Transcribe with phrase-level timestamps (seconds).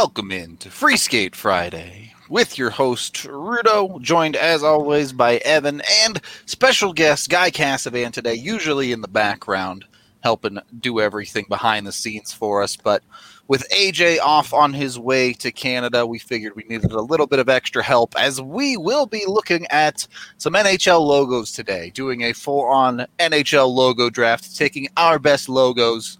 [0.00, 5.82] welcome in to Free Skate Friday with your host Rudo, joined as always by Evan
[6.04, 9.84] and special guest Guy Cassavan today, usually in the background,
[10.20, 12.76] helping do everything behind the scenes for us.
[12.76, 13.02] But
[13.46, 17.38] with AJ off on his way to Canada, we figured we needed a little bit
[17.38, 20.08] of extra help as we will be looking at
[20.38, 26.16] some NHL logos today, doing a full on NHL logo draft, taking our best logos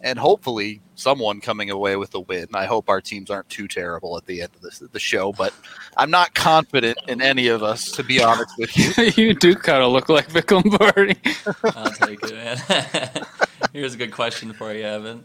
[0.00, 2.48] and hopefully someone coming away with a win.
[2.54, 5.54] I hope our teams aren't too terrible at the end of this, the show, but
[5.96, 9.04] I'm not confident in any of us, to be honest with you.
[9.24, 11.16] you do kind of look like Vic Lombardi.
[11.64, 13.26] I'll take it, man.
[13.72, 15.24] Here's a good question for you, Evan.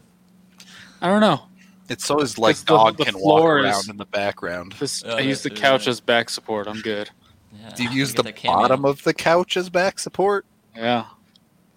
[1.00, 1.42] I don't know.
[1.88, 4.72] It's so his like the- dog the can walk floor is- around in the background.
[4.78, 5.90] This, Oh, I use the yeah, couch yeah.
[5.90, 6.68] as back support.
[6.68, 7.10] I'm good.
[7.52, 10.46] Yeah, Do you use get the bottom of the couch as back support?
[10.76, 11.06] Yeah.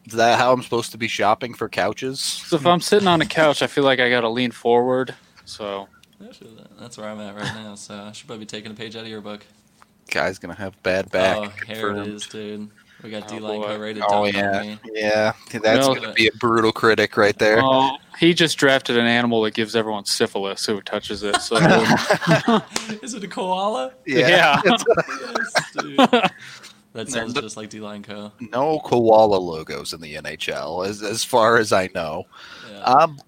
[0.08, 2.20] Is that how I'm supposed to be shopping for couches?
[2.20, 5.16] So if I'm sitting on a couch, I feel like I got to lean forward.
[5.46, 5.88] So
[6.80, 9.04] That's where I'm at right now, so I should probably be taking a page out
[9.04, 9.46] of your book.
[10.12, 11.38] Guy's gonna have bad back.
[11.38, 12.08] oh, here it confirmed.
[12.08, 12.70] is, dude.
[13.02, 13.68] We got Oh, D line boy.
[13.68, 14.80] co rated Oh yeah, me.
[14.94, 15.34] yeah.
[15.52, 17.60] That's Well- gonna be a brutal critic right there.
[17.62, 21.42] oh, he just drafted an animal that gives everyone syphilis who touches it.
[21.42, 21.56] So
[23.02, 23.94] Is it a koala?
[24.06, 24.62] yeah.
[24.66, 24.84] yes,
[25.78, 26.00] dude.
[26.96, 28.32] That sounds but- just like D line co.
[28.40, 32.24] no koala logos in the NHL, as as far as I know.
[32.72, 32.80] Yeah.
[32.84, 33.20] Um,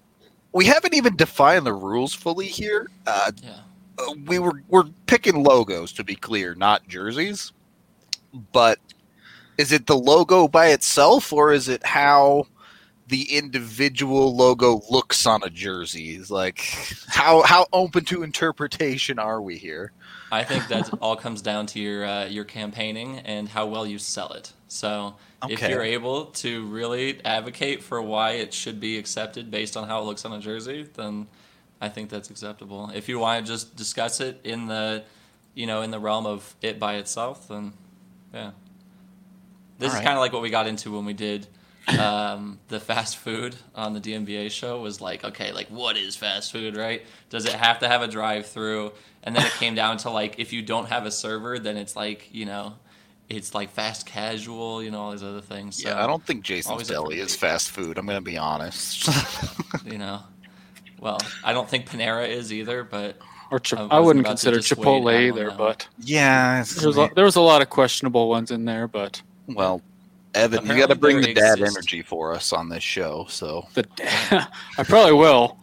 [0.52, 2.88] we haven't even defined the rules fully here.
[3.06, 3.58] Uh, yeah.
[3.98, 7.52] uh, we were we're picking logos to be clear, not jerseys.
[8.52, 8.78] But
[9.58, 12.46] is it the logo by itself, or is it how
[13.08, 16.16] the individual logo looks on a jersey?
[16.16, 16.60] Is Like
[17.06, 19.92] how how open to interpretation are we here?
[20.30, 23.98] I think that all comes down to your uh, your campaigning and how well you
[23.98, 24.52] sell it.
[24.68, 25.14] So
[25.48, 30.02] if you're able to really advocate for why it should be accepted based on how
[30.02, 31.26] it looks on a jersey, then
[31.80, 32.90] I think that's acceptable.
[32.94, 35.04] If you want to just discuss it in the
[35.54, 37.72] you know in the realm of it by itself, then
[38.32, 38.50] yeah.
[39.78, 41.46] This All is kind of like what we got into when we did
[41.98, 44.80] um, the fast food on the DMBA show.
[44.80, 47.06] Was like, okay, like what is fast food, right?
[47.30, 48.92] Does it have to have a drive-through?
[49.28, 51.94] And then it came down to like, if you don't have a server, then it's
[51.94, 52.72] like, you know,
[53.28, 55.82] it's like fast casual, you know, all these other things.
[55.82, 57.98] So, yeah, I don't think Jason's always up Deli is fast food.
[57.98, 59.06] I'm gonna be honest.
[59.84, 60.22] you know.
[60.98, 63.18] Well, I don't think Panera is either, but
[63.50, 67.24] Or Chip- I I, wouldn't consider Chipotle anyone either, but yeah, there was, a, there
[67.26, 68.88] was a lot of questionable ones in there.
[68.88, 69.82] But well,
[70.34, 73.26] Evan, you got to bring the dad exist- energy for us on this show.
[73.28, 73.86] So the
[74.78, 75.58] I probably will,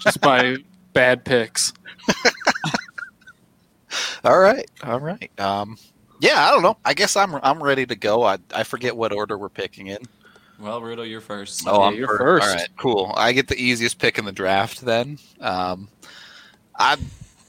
[0.00, 0.56] just by
[0.92, 1.72] bad picks.
[4.24, 5.30] All right, all right.
[5.40, 5.76] Um,
[6.20, 6.76] yeah, I don't know.
[6.84, 8.22] I guess I'm I'm ready to go.
[8.24, 9.98] I I forget what order we're picking in.
[10.58, 11.64] well, Rudo, you're first.
[11.66, 12.46] Oh, Yeah, I'm you're fir- first.
[12.48, 13.12] All right, cool.
[13.16, 15.18] I get the easiest pick in the draft then.
[15.40, 15.88] Um,
[16.78, 16.96] I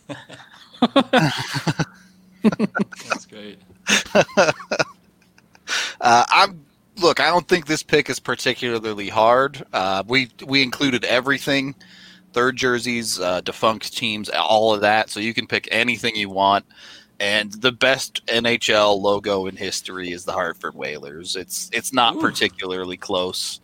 [3.09, 3.59] That's great.
[4.37, 4.53] uh,
[6.01, 6.65] I'm
[6.97, 7.19] look.
[7.19, 9.63] I don't think this pick is particularly hard.
[9.73, 11.73] Uh, we we included everything,
[12.35, 15.09] third jerseys, uh, defunct teams, all of that.
[15.09, 16.65] So you can pick anything you want.
[17.17, 21.37] And the best NHL logo in history is the Hartford Whalers.
[21.37, 22.19] It's it's not Ooh.
[22.19, 23.61] particularly close.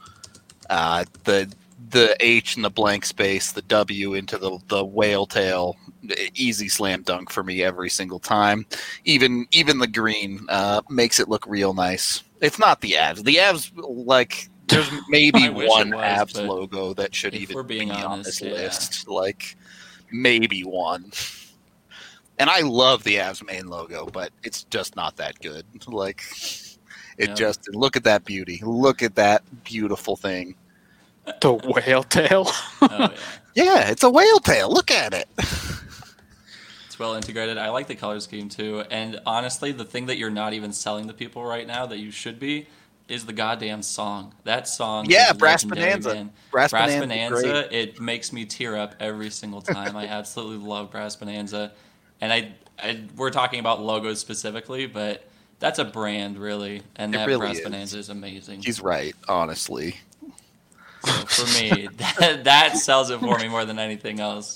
[0.69, 1.51] Uh, the
[1.89, 5.75] the H in the blank space, the W into the the whale tail,
[6.33, 8.65] easy slam dunk for me every single time.
[9.03, 12.23] Even even the green uh, makes it look real nice.
[12.39, 13.25] It's not the Avs.
[13.25, 17.63] The Avs like there's maybe one it was, Avs but logo that should even we're
[17.63, 18.51] being be on this yeah.
[18.51, 19.07] list.
[19.07, 19.55] Like
[20.11, 21.11] maybe one.
[22.39, 25.65] And I love the Avs main logo, but it's just not that good.
[25.87, 26.23] Like
[27.17, 27.35] it Yeah.
[27.35, 28.59] just look at that beauty.
[28.63, 30.55] Look at that beautiful thing.
[31.41, 32.49] The whale tail.
[32.81, 33.09] Oh, yeah.
[33.53, 34.71] Yeah, it's a whale tail.
[34.71, 35.27] Look at it.
[36.87, 37.57] It's well integrated.
[37.57, 38.83] I like the color scheme too.
[38.89, 42.11] And honestly, the thing that you're not even selling to people right now that you
[42.11, 42.67] should be
[43.11, 44.33] is the goddamn song.
[44.45, 45.05] That song.
[45.09, 46.13] Yeah, is Brass Bonanza.
[46.13, 46.31] man.
[46.49, 49.97] Brass, Brass Bonanza, Bonanza, it makes me tear up every single time.
[49.97, 51.73] I absolutely love Brass Bonanza.
[52.21, 55.27] And I, I, we're talking about logos specifically, but
[55.59, 57.63] that's a brand really, and It that really Brass is.
[57.63, 58.61] Bonanza is amazing.
[58.61, 59.97] He's right, honestly.
[61.05, 61.11] So
[61.45, 64.55] for me, that, that sells it for me more than anything else.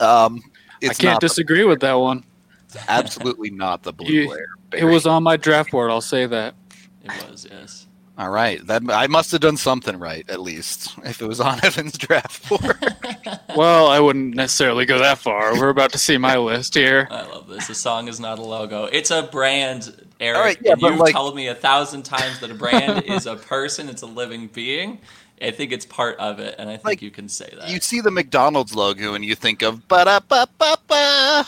[0.00, 0.40] Um,
[0.82, 2.22] I can't disagree with that one.
[2.86, 4.46] absolutely not the blue You- glare.
[4.72, 5.90] It was on my draft board.
[5.90, 6.54] I'll say that.
[7.04, 7.86] It was yes.
[8.18, 8.64] all right.
[8.66, 10.96] That I must have done something right at least.
[11.04, 12.94] If it was on Evan's draft board.
[13.56, 15.58] Well, I wouldn't necessarily go that far.
[15.58, 17.08] We're about to see my list here.
[17.10, 17.68] I love this.
[17.68, 18.84] A song is not a logo.
[18.84, 20.36] It's a brand, Eric.
[20.36, 23.04] All right, yeah, and but you've like- told me a thousand times that a brand
[23.06, 25.00] is a person, it's a living being.
[25.42, 27.68] I think it's part of it, and I think Like, you can say that.
[27.68, 31.46] You see the McDonald's logo and you think of ba da ba ba ba.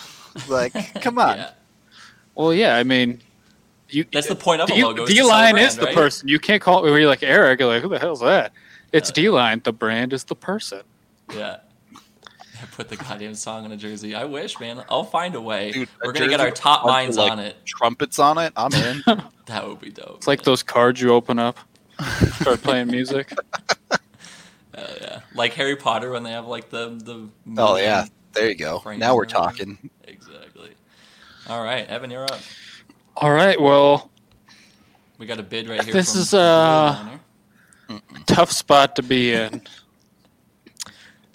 [0.49, 1.37] Like, come on.
[1.37, 1.51] Yeah.
[2.35, 3.21] Well, yeah, I mean,
[3.95, 4.05] you.
[4.13, 5.05] That's the point of a D- logo.
[5.05, 5.95] is to sell a D-line brand, is the right?
[5.95, 6.29] person.
[6.29, 7.61] You can't call it where you're like Eric.
[7.61, 8.53] You're like, who the hell's that?
[8.93, 9.61] It's Uh, D-line.
[9.65, 10.83] The brand is the person.
[11.35, 11.59] Yeah.
[12.63, 14.15] I Put the goddamn song on a jersey.
[14.15, 14.85] I wish, man.
[14.91, 15.71] I'll find a way.
[15.73, 17.57] Dude, We're gonna get our top with a bunch minds like, on it.
[17.67, 18.53] Trumpets on it.
[18.57, 19.03] I'm in.
[19.47, 20.19] That would be dope.
[20.19, 21.59] It's like those cards you open up,
[22.41, 23.33] start playing music.
[24.73, 27.15] Uh, yeah, like Harry Potter when they have like the the.
[27.15, 28.79] oh million- yeah, there you go.
[28.79, 29.91] Frames Now we're talking.
[30.05, 30.71] Exactly.
[31.49, 32.39] All right, Evan, you're up.
[33.17, 33.61] All right.
[33.61, 34.11] Well,
[35.19, 35.93] We got a bid right here.
[35.93, 37.09] This from is, uh,
[37.91, 39.63] a tough spot to be in.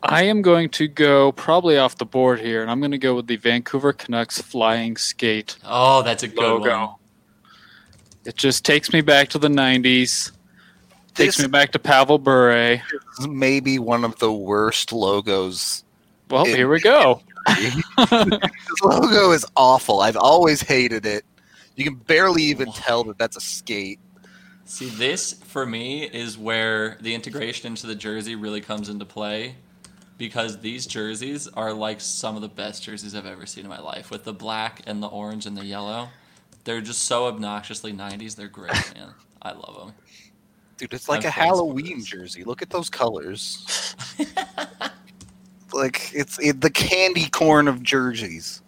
[0.01, 3.15] I am going to go probably off the board here, and I'm going to go
[3.15, 6.79] with the Vancouver Canucks Flying Skate Oh, that's a good logo.
[6.79, 6.95] one.
[8.25, 10.31] It just takes me back to the 90s.
[11.15, 12.81] Takes This me back to Pavel Bure.
[13.27, 15.83] maybe one of the worst logos.
[16.29, 17.21] Well, It- here we go.
[18.09, 20.01] This logo is awful.
[20.01, 21.23] I've always hated it.
[21.75, 23.99] You can barely even tell that that's a skate.
[24.65, 29.55] See, this for me is where the integration into the jersey really comes into play
[30.17, 33.79] because these jerseys are like some of the best jerseys I've ever seen in my
[33.79, 36.09] life with the black and the orange and the yellow.
[36.63, 38.35] They're just so obnoxiously 90s.
[38.35, 39.13] They're great, man.
[39.41, 39.93] I love them.
[40.77, 42.43] Dude, it's like I'm a Halloween jersey.
[42.43, 43.95] Look at those colors.
[45.73, 48.61] like it's it, the candy corn of jerseys.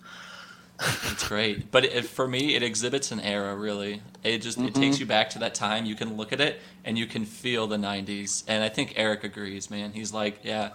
[0.80, 3.56] It's great, but it, for me, it exhibits an era.
[3.56, 5.02] Really, it just it takes mm-hmm.
[5.02, 5.86] you back to that time.
[5.86, 8.44] You can look at it and you can feel the '90s.
[8.48, 9.92] And I think Eric agrees, man.
[9.92, 10.72] He's like, yeah,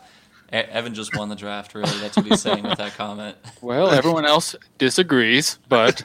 [0.50, 1.74] Evan just won the draft.
[1.74, 3.36] Really, that's what he's saying with that comment.
[3.60, 6.02] Well, everyone else disagrees, but.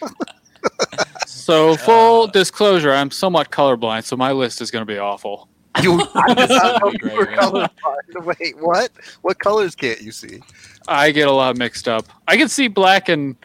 [1.26, 5.48] So, full disclosure, I'm somewhat colorblind, so my list is going to be awful.
[5.82, 8.24] You, I did not know you were colorblind.
[8.40, 8.90] Wait, what?
[9.22, 10.40] What colors can't you see?
[10.88, 12.06] I get a lot mixed up.
[12.28, 13.36] I can see black and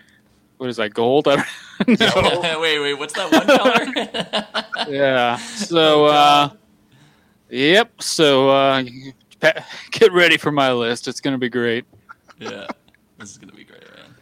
[0.58, 1.28] what is that gold?
[1.28, 1.44] I
[1.84, 2.60] don't know.
[2.62, 4.88] wait, wait, what's that one color?
[4.94, 5.38] yeah.
[5.38, 6.50] So, uh,
[7.50, 8.00] yep.
[8.02, 8.84] So, uh,
[9.92, 11.08] get ready for my list.
[11.08, 11.86] It's going to be great.
[12.40, 12.68] yeah,
[13.18, 14.16] this is gonna be great, man.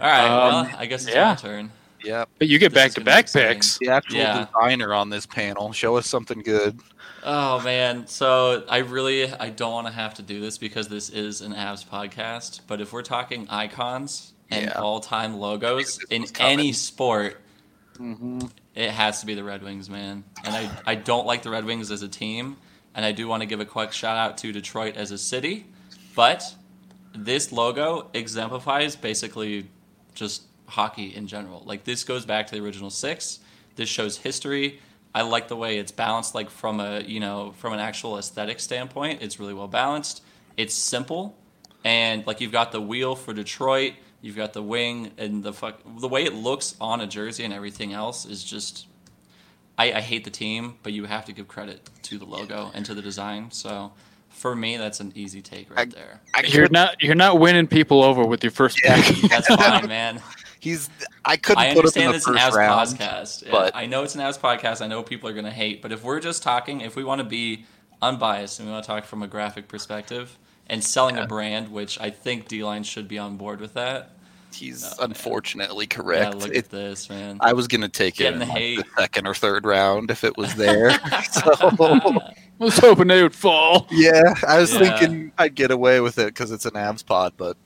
[0.00, 1.30] All right, Um, well, I guess it's yeah.
[1.30, 1.70] my turn.
[2.06, 2.28] Yep.
[2.38, 3.54] But you get back to gonna back exciting.
[3.54, 3.78] picks.
[3.78, 4.44] The actual Yeah.
[4.46, 5.72] designer on this panel.
[5.72, 6.78] Show us something good.
[7.24, 11.10] Oh man, so I really I don't want to have to do this because this
[11.10, 12.60] is an Avs podcast.
[12.68, 14.80] But if we're talking icons and Yeah.
[14.80, 16.52] all-time logos in coming.
[16.60, 17.40] any sport,
[17.96, 18.40] hmm
[18.76, 20.22] it has to be the Red Wings, man.
[20.44, 22.56] And I I don't like the Red Wings as a team,
[22.94, 25.66] and I do want to give a quick shout out to Detroit as a city,
[26.14, 26.54] but
[27.14, 29.68] this logo exemplifies basically
[30.14, 31.62] just hockey in general.
[31.66, 33.40] Like this goes back to the original six.
[33.76, 34.80] This shows history.
[35.14, 38.60] I like the way it's balanced, like from a you know from an actual aesthetic
[38.60, 39.22] standpoint.
[39.22, 40.22] It's really well balanced.
[40.56, 41.36] It's simple,
[41.84, 43.94] and like you've got the wheel for Detroit.
[44.22, 45.80] You've got the wing and the fuck.
[46.00, 48.86] The way it looks on a jersey and everything else is just.
[49.78, 52.86] I, I hate the team, but you have to give credit to the logo and
[52.86, 53.50] to the design.
[53.50, 53.92] So,
[54.30, 56.22] for me, that's an easy take right there.
[56.34, 59.02] I You're not you're not winning people over with your first Yeah.
[59.02, 59.30] pick.
[59.30, 60.22] That's fine, man.
[60.66, 60.90] He's.
[61.24, 62.88] I couldn't I put him in understand the it's an first Avs round.
[62.98, 63.44] podcast.
[63.44, 64.82] Yeah, but- I know it's an Avs podcast.
[64.82, 67.20] I know people are going to hate, but if we're just talking, if we want
[67.20, 67.64] to be
[68.02, 70.36] unbiased and we want to talk from a graphic perspective
[70.68, 71.24] and selling Yeah.
[71.24, 74.10] a brand, which I think D line should be on board with that.
[74.52, 75.10] He's Oh, man.
[75.10, 76.34] unfortunately Yeah, correct.
[76.36, 77.38] look It- at this, man.
[77.40, 78.76] I was gonna take it in the like, hate.
[78.78, 80.90] the second or third round if it was there.
[81.30, 83.86] so I was hoping they would fall.
[83.90, 84.78] yeah, I was Yeah.
[84.98, 87.56] thinking I'd get away with it because it's an Avs pod, but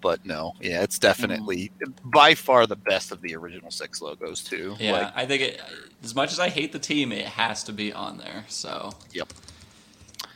[0.00, 1.70] but no, yeah, it's definitely
[2.04, 4.76] by far the best of the original six logos too.
[4.78, 5.60] yeah, Like, I think it,
[6.02, 8.44] as much as I hate the team, it has to be on there.
[8.48, 9.32] So Yep.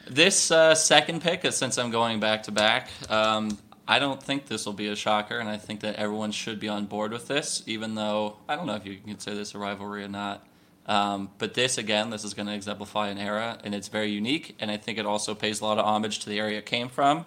[0.09, 4.47] This uh, second pick, uh, since I'm going back to back, um, I don't think
[4.47, 7.29] this will be a shocker, and I think that everyone should be on board with
[7.29, 10.47] this, even though I don't know if you can consider this a rivalry or not.
[10.87, 14.57] Um, but this, again, this is going to exemplify an era, and it's very unique,
[14.59, 16.89] and I think it also pays a lot of homage to the area it came
[16.89, 17.25] from.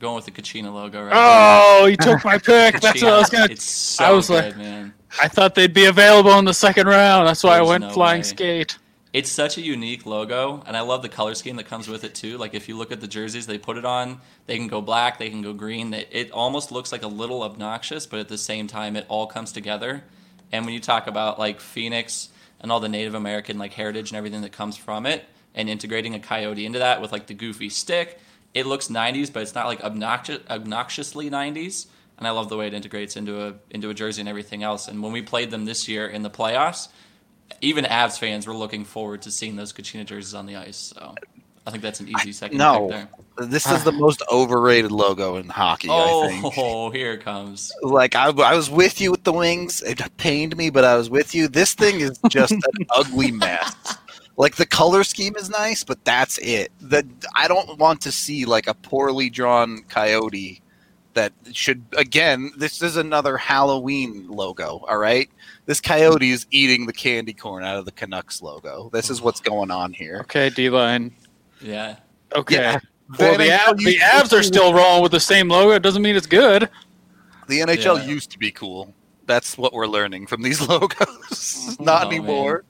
[0.00, 2.80] Going with the Kachina logo right Oh, you took my pick.
[2.80, 3.52] That's what I was gonna.
[3.52, 4.92] It's so I was good, like- man.
[5.22, 7.28] I thought they'd be available in the second round.
[7.28, 8.22] That's why There's I went no flying way.
[8.24, 8.78] skate.
[9.12, 12.16] It's such a unique logo, and I love the color scheme that comes with it
[12.16, 12.36] too.
[12.36, 15.18] Like if you look at the jerseys they put it on, they can go black,
[15.20, 15.90] they can go green.
[15.90, 19.28] They, it almost looks like a little obnoxious, but at the same time, it all
[19.28, 20.02] comes together.
[20.50, 24.18] And when you talk about like Phoenix and all the Native American like heritage and
[24.18, 25.24] everything that comes from it,
[25.54, 28.18] and integrating a coyote into that with like the goofy stick,
[28.54, 31.86] it looks 90s, but it's not like obnoxious, obnoxiously 90s.
[32.16, 34.86] And I love the way it integrates into a into a jersey and everything else.
[34.86, 36.88] And when we played them this year in the playoffs,
[37.60, 40.94] even Avs fans were looking forward to seeing those Kachina jerseys on the ice.
[40.94, 41.14] So
[41.66, 42.88] I think that's an easy second no.
[42.88, 43.48] pick there.
[43.48, 45.88] This is the most overrated logo in hockey.
[45.88, 46.54] I oh, think.
[46.56, 47.72] Oh, here it comes.
[47.82, 49.82] Like I, I was with you with the wings.
[49.82, 51.48] It pained me, but I was with you.
[51.48, 53.74] This thing is just an ugly mess.
[54.36, 56.72] Like the color scheme is nice, but that's it.
[56.80, 57.04] That
[57.36, 60.60] I don't want to see like a poorly drawn coyote.
[61.14, 62.50] That should again.
[62.56, 64.84] This is another Halloween logo.
[64.88, 65.30] All right,
[65.66, 68.90] this coyote is eating the candy corn out of the Canucks logo.
[68.92, 70.18] This is what's going on here.
[70.22, 71.14] Okay, D line.
[71.60, 71.96] Yeah.
[72.34, 72.56] Okay.
[72.56, 72.80] Yeah.
[73.18, 75.70] Well, the, NHL ab- the Avs are still rolling with the same logo.
[75.76, 76.68] It doesn't mean it's good.
[77.46, 78.06] The NHL Yeah.
[78.06, 78.92] used to be cool.
[79.26, 81.76] That's what we're learning from these logos.
[81.78, 82.64] Not Oh, anymore.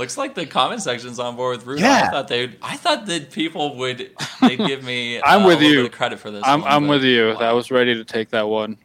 [0.00, 1.80] Looks like the comment section's on board with Rudo.
[1.80, 2.04] Yeah.
[2.06, 3.98] I thought they I thought that people would
[4.40, 5.76] they'd give me I'm uh, with a you.
[5.82, 6.42] bit of credit for this.
[6.42, 7.34] I'm, one, I'm but with you.
[7.38, 7.50] wow.
[7.50, 8.78] I was ready to take that one.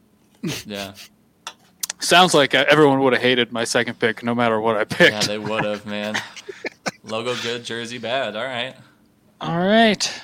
[0.65, 0.93] Yeah.
[1.99, 5.13] Sounds like uh, everyone would have hated my second pick, no matter what I picked.
[5.13, 6.21] Yeah, they would have, man.
[7.05, 8.35] Logo good, jersey bad.
[8.35, 8.75] All right.
[9.39, 10.21] All right.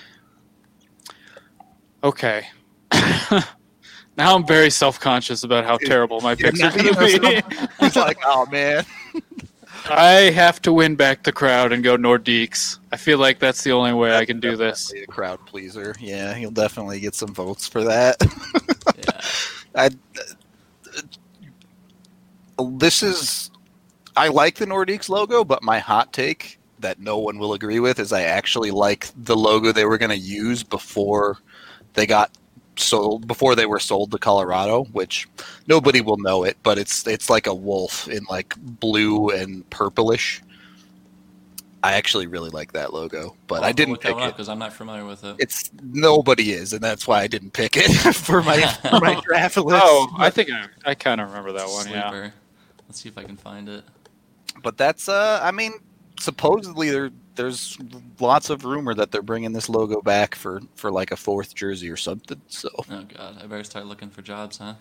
[2.03, 2.47] Okay.
[2.91, 7.55] now I'm very self conscious about how terrible my picks are going to be.
[7.79, 8.83] It's like, oh man.
[9.89, 12.79] I have to win back the crowd and go Nordiques.
[12.91, 14.93] I feel like that's the only way I can do this.
[14.93, 15.95] A crowd pleaser.
[15.99, 18.17] Yeah, you'll definitely get some votes for that.
[18.97, 19.21] Yeah.
[19.75, 19.89] I,
[22.59, 23.51] uh, this is.
[24.15, 27.99] I like the Nordiques logo, but my hot take that no one will agree with
[27.99, 31.37] is I actually like the logo they were going to use before
[31.93, 32.31] they got
[32.81, 35.27] sold before they were sold to Colorado, which
[35.67, 40.41] nobody will know it, but it's it's like a wolf in like blue and purplish.
[41.83, 44.27] I actually really like that logo, but I didn't pick it.
[44.27, 45.35] because I'm not familiar with it.
[45.39, 49.57] It's nobody is, and that's why I didn't pick it for my for my draft
[49.57, 49.81] list.
[49.83, 51.89] Oh, I think I, I kind of remember that one.
[51.89, 52.29] Yeah.
[52.87, 53.83] Let's see if I can find it.
[54.61, 55.73] But that's uh, I mean,
[56.19, 57.77] supposedly there there's
[58.19, 61.89] lots of rumor that they're bringing this logo back for for like a fourth jersey
[61.89, 62.41] or something.
[62.47, 64.75] So Oh god, I better start looking for jobs, huh?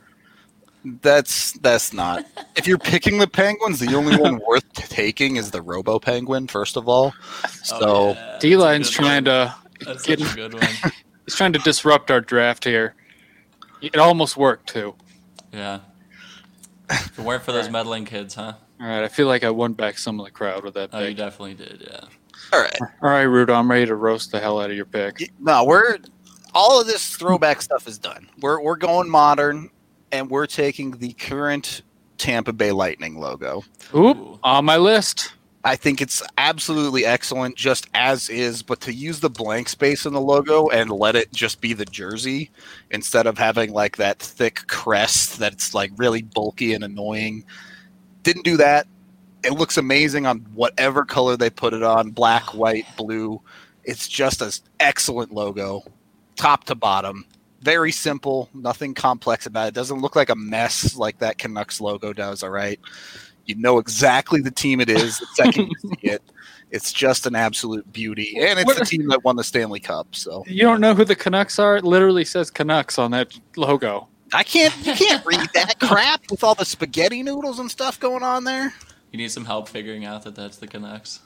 [1.02, 2.24] that's that's not.
[2.56, 6.46] if you're picking the Penguins, the only one worth taking is the Robo Penguin.
[6.46, 7.12] First of all,
[7.44, 9.24] oh, so Oh, yeah, D line's that's trying one.
[9.24, 9.54] to
[9.84, 10.20] That's get.
[10.20, 10.92] such a good one.
[11.26, 12.94] He's trying to disrupt our draft here.
[13.82, 14.94] It almost worked too.
[15.52, 15.80] Yeah.
[16.90, 18.54] If it weren't for those meddling kids, huh?
[18.80, 21.00] All right, I feel like I won back some of the crowd with that Oh,
[21.00, 21.86] you definitely did.
[21.88, 22.00] Yeah.
[22.52, 22.76] All right.
[22.80, 25.32] All right, Rudo, I'm ready to roast the hell out of your pick.
[25.38, 25.98] No, we're
[26.54, 28.28] all of this throwback stuff is done.
[28.40, 29.70] We're we're going modern,
[30.12, 31.82] and we're taking the current
[32.18, 33.64] Tampa Bay Lightning logo.
[33.94, 35.32] Oop, on my list.
[35.62, 38.62] I think it's absolutely excellent, just as is.
[38.62, 41.84] But to use the blank space in the logo and let it just be the
[41.84, 42.50] jersey
[42.90, 47.44] instead of having like that thick crest that's like really bulky and annoying,
[48.22, 48.86] didn't do that.
[49.42, 53.40] It looks amazing on whatever color they put it on black, white, blue.
[53.84, 55.82] It's just an excellent logo,
[56.36, 57.24] top to bottom.
[57.62, 59.74] Very simple, nothing complex about it.
[59.74, 62.42] Doesn't look like a mess like that Canucks logo does.
[62.42, 62.78] All right.
[63.46, 66.22] You know exactly the team it is the second you see it.
[66.70, 70.14] It's just an absolute beauty, and it's What- the team that won the Stanley Cup.
[70.14, 71.76] So You don't know who the Canucks are?
[71.76, 74.06] It literally says Canucks on that logo.
[74.32, 78.22] I can't, you can't read that crap with all the spaghetti noodles and stuff going
[78.22, 78.72] on there.
[79.12, 81.20] You need some help figuring out that that's the Canucks.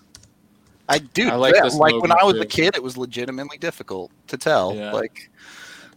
[0.88, 1.28] I do.
[1.28, 2.40] I like yeah, this like logo when I was too.
[2.42, 4.74] a kid, it was legitimately difficult to tell.
[4.74, 4.92] Yeah.
[4.92, 5.30] Like,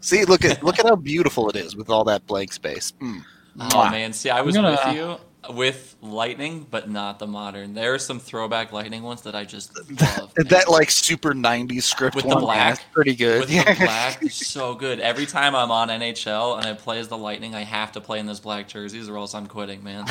[0.00, 2.92] see, look at look at how beautiful it is with all that blank space.
[3.00, 3.22] Mm.
[3.60, 3.90] Oh Mwah.
[3.90, 5.16] man, see, I was gonna- with you
[5.54, 7.74] with Lightning, but not the modern.
[7.74, 10.32] There are some throwback Lightning ones that I just love.
[10.36, 10.46] man.
[10.48, 12.76] That like super '90s script With the one, black?
[12.76, 13.40] that's pretty good.
[13.40, 13.72] with yeah.
[13.74, 15.00] the black, so good.
[15.00, 18.18] Every time I'm on NHL and I play as the Lightning, I have to play
[18.18, 20.06] in those black jerseys, or else I'm quitting, man.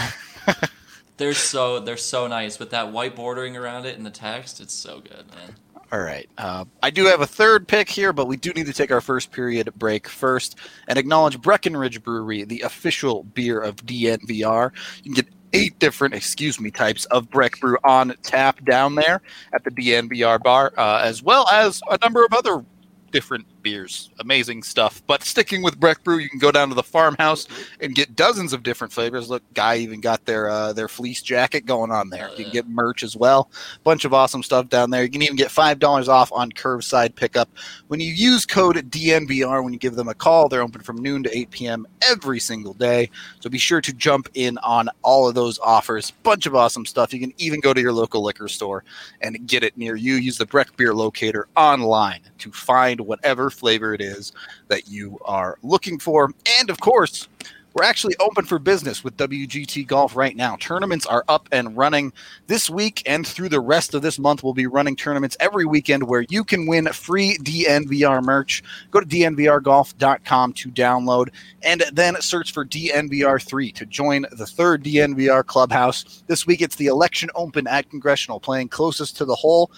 [1.17, 4.59] They're so they're so nice with that white bordering around it and the text.
[4.59, 5.55] It's so good, man.
[5.91, 6.27] All right.
[6.39, 9.01] Uh, I do have a third pick here, but we do need to take our
[9.01, 14.71] first period break first and acknowledge Breckenridge Brewery, the official beer of DNVR.
[14.97, 19.21] You can get eight different, excuse me, types of Breck Brew on tap down there
[19.53, 22.65] at the DNVR bar, uh, as well as a number of other
[23.11, 24.11] different beers.
[24.19, 25.01] Amazing stuff.
[25.07, 27.47] But sticking with Breck Brew, you can go down to the farmhouse
[27.79, 29.29] and get dozens of different flavors.
[29.29, 32.29] Look, Guy even got their uh, their fleece jacket going on there.
[32.37, 33.49] You can get merch as well
[33.83, 35.03] bunch of awesome stuff down there.
[35.03, 37.49] You can even get five dollars off on curbside pickup
[37.87, 40.49] when you use code DNVR when you give them a call.
[40.49, 41.87] They're open from noon to eight p.m.
[42.01, 46.11] every single day, so be sure to jump in on all of those offers.
[46.23, 47.13] Bunch of awesome stuff.
[47.13, 48.83] You can even go to your local liquor store
[49.21, 50.15] and get it near you.
[50.15, 54.33] Use the Breck Beer Locator online to find whatever flavor it is
[54.67, 57.27] that you are looking for, and of course.
[57.73, 60.57] We're actually open for business with WGT Golf right now.
[60.57, 62.13] Tournaments are up and running
[62.45, 64.43] this week and through the rest of this month.
[64.43, 68.61] We'll be running tournaments every weekend where you can win free DNVR merch.
[68.91, 71.29] Go to dnvrgolf.com to download
[71.63, 76.21] and then search for DNVR3 to join the third DNVR clubhouse.
[76.27, 79.71] This week it's the election open at Congressional, playing closest to the hole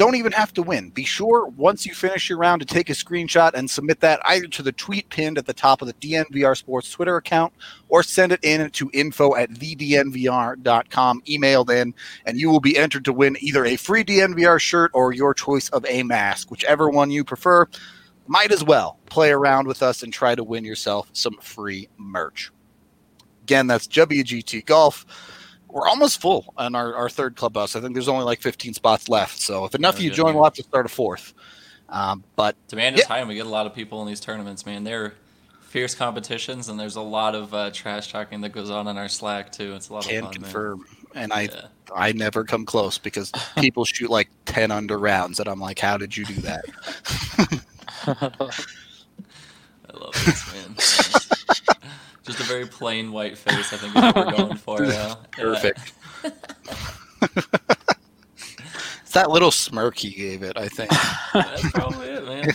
[0.00, 0.88] don't even have to win.
[0.88, 4.46] Be sure once you finish your round to take a screenshot and submit that either
[4.46, 7.52] to the tweet pinned at the top of the DNVR Sports Twitter account
[7.90, 11.92] or send it in to info at thednvr.com, emailed in,
[12.24, 15.68] and you will be entered to win either a free DNVR shirt or your choice
[15.68, 17.66] of a mask, whichever one you prefer.
[18.26, 22.50] Might as well play around with us and try to win yourself some free merch.
[23.42, 25.04] Again, that's WGT Golf
[25.72, 27.76] we're almost full on our, our third clubhouse.
[27.76, 29.40] I think there's only like 15 spots left.
[29.40, 31.34] So if enough of you join, we'll have to start a fourth.
[31.88, 33.08] Um, but demand is yeah.
[33.08, 34.64] high, and we get a lot of people in these tournaments.
[34.64, 35.14] Man, they're
[35.60, 39.08] fierce competitions, and there's a lot of uh, trash talking that goes on in our
[39.08, 39.74] Slack too.
[39.74, 40.32] It's a lot Can of fun.
[40.34, 40.78] confirm,
[41.14, 41.24] man.
[41.24, 41.66] and I yeah.
[41.94, 45.96] I never come close because people shoot like 10 under rounds, and I'm like, how
[45.96, 46.64] did you do that?
[48.06, 51.36] I love this man.
[52.30, 53.72] Just a very plain white face.
[53.72, 55.16] I think is what we're going for now.
[55.32, 55.92] Perfect.
[56.22, 56.30] Yeah.
[59.02, 60.56] it's that little smirk he gave it.
[60.56, 60.90] I think.
[61.34, 62.48] That's probably it, man.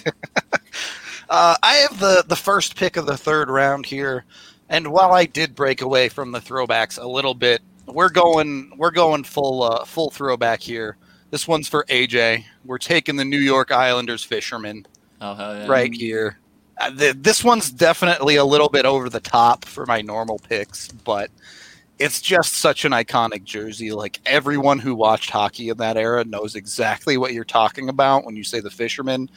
[1.30, 4.24] Uh, I have the the first pick of the third round here,
[4.70, 8.92] and while I did break away from the throwbacks a little bit, we're going we're
[8.92, 10.98] going full uh, full throwback here.
[11.32, 12.46] This one's for AJ.
[12.64, 14.86] We're taking the New York Islanders fisherman.
[15.20, 15.68] Oh hell yeah!
[15.68, 16.38] Right here.
[16.80, 21.32] Uh, this one's definitely a little bit over the top for my normal picks, but
[22.00, 23.92] it's just such an iconic jersey.
[23.92, 28.36] Like everyone who watched hockey in that era knows exactly what you're talking about when
[28.36, 29.30] you say the fisherman.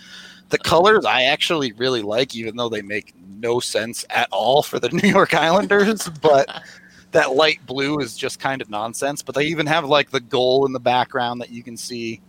[0.48, 4.80] The colors I actually really like, even though they make no sense at all for
[4.80, 6.48] the New York Islanders, but
[7.12, 9.22] that light blue is just kind of nonsense.
[9.22, 12.20] But they even have like the goal in the background that you can see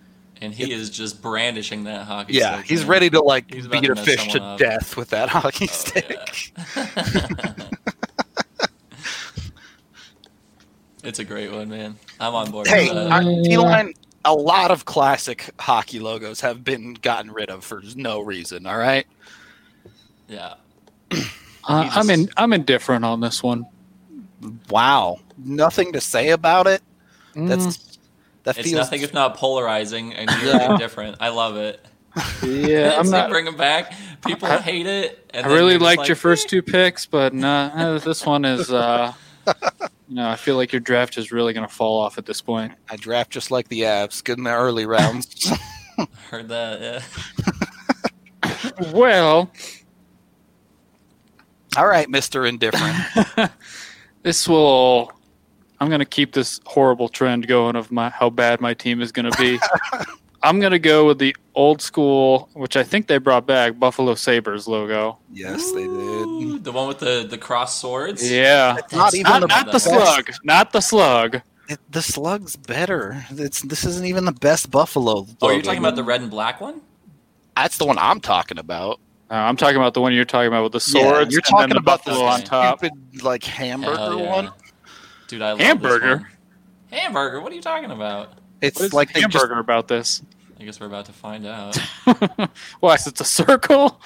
[0.42, 2.66] and he is just brandishing that hockey yeah, stick.
[2.68, 2.90] he's man.
[2.90, 4.58] ready to like He's beat to a fish to up.
[4.60, 6.54] death with that hockey Oh, stick.
[6.76, 7.54] yeah.
[11.04, 11.96] it's a great one, man.
[12.20, 12.68] I'm on board.
[12.68, 13.12] Hey, with that.
[13.12, 13.94] our D-line,
[14.26, 18.66] a lot of classic hockey logos have been gotten rid of for no reason.
[18.66, 19.06] All right,
[20.28, 20.56] yeah.
[21.12, 22.30] Uh, I'm in.
[22.38, 23.66] I'm indifferent on this one.
[24.70, 26.82] wow, nothing to say about it.
[27.36, 27.89] That's
[28.44, 30.74] that It's feels nothing if not polarizing, and you're Yeah.
[30.74, 31.18] indifferent.
[31.20, 31.84] I love it.
[32.44, 33.30] yeah, I'm not.
[33.30, 33.94] bring them back.
[34.26, 35.30] People I- hate it.
[35.34, 38.72] And I really liked like, your first "Eh." two picks, but nah, this one is.
[38.72, 39.14] Uh,
[40.08, 42.42] you know, I feel like your draft is really going to fall off at this
[42.42, 42.74] point.
[42.90, 45.52] I draft just like the Avs, good in the early rounds.
[46.32, 46.82] Heard that?
[46.82, 47.02] Yeah.
[48.92, 49.52] Well,
[51.78, 52.96] all right, Mister Indifferent.
[54.24, 55.12] this will.
[55.80, 59.12] I'm going to keep this horrible trend going of my how bad my team is
[59.12, 59.60] going to be.
[60.44, 64.16] I'm going to go with the old school, which I think they brought back, Buffalo
[64.16, 65.20] Sabres logo.
[65.34, 66.64] yes, they did.
[66.64, 68.30] The one with the the cross swords.
[68.30, 68.78] Yeah.
[68.94, 70.32] Not even Not, the not the slug.
[70.44, 71.42] Not the slug.
[71.68, 73.26] It, the slug's better.
[73.32, 75.28] It's this isn't even the best Buffalo.
[75.42, 76.82] Oh, you're talking about the red and black one?
[77.56, 79.00] That's the one I'm talking about.
[79.30, 81.32] Uh, I'm talking about the one you're talking about with the Yeah, swords.
[81.34, 82.80] you're and then talking the about buffalo the on top.
[82.80, 84.32] stupid like hamburger Hell yeah.
[84.32, 84.52] one.
[85.30, 86.18] Dude, I love Hamburger?
[86.18, 86.26] This
[86.92, 87.00] one.
[87.02, 87.40] Hamburger?
[87.42, 88.34] What are you talking about?
[88.62, 90.22] It's What is like they just hamburger about this?
[90.60, 91.78] I guess we're about to find out.
[92.82, 92.98] Why?
[92.98, 94.02] So it's a circle.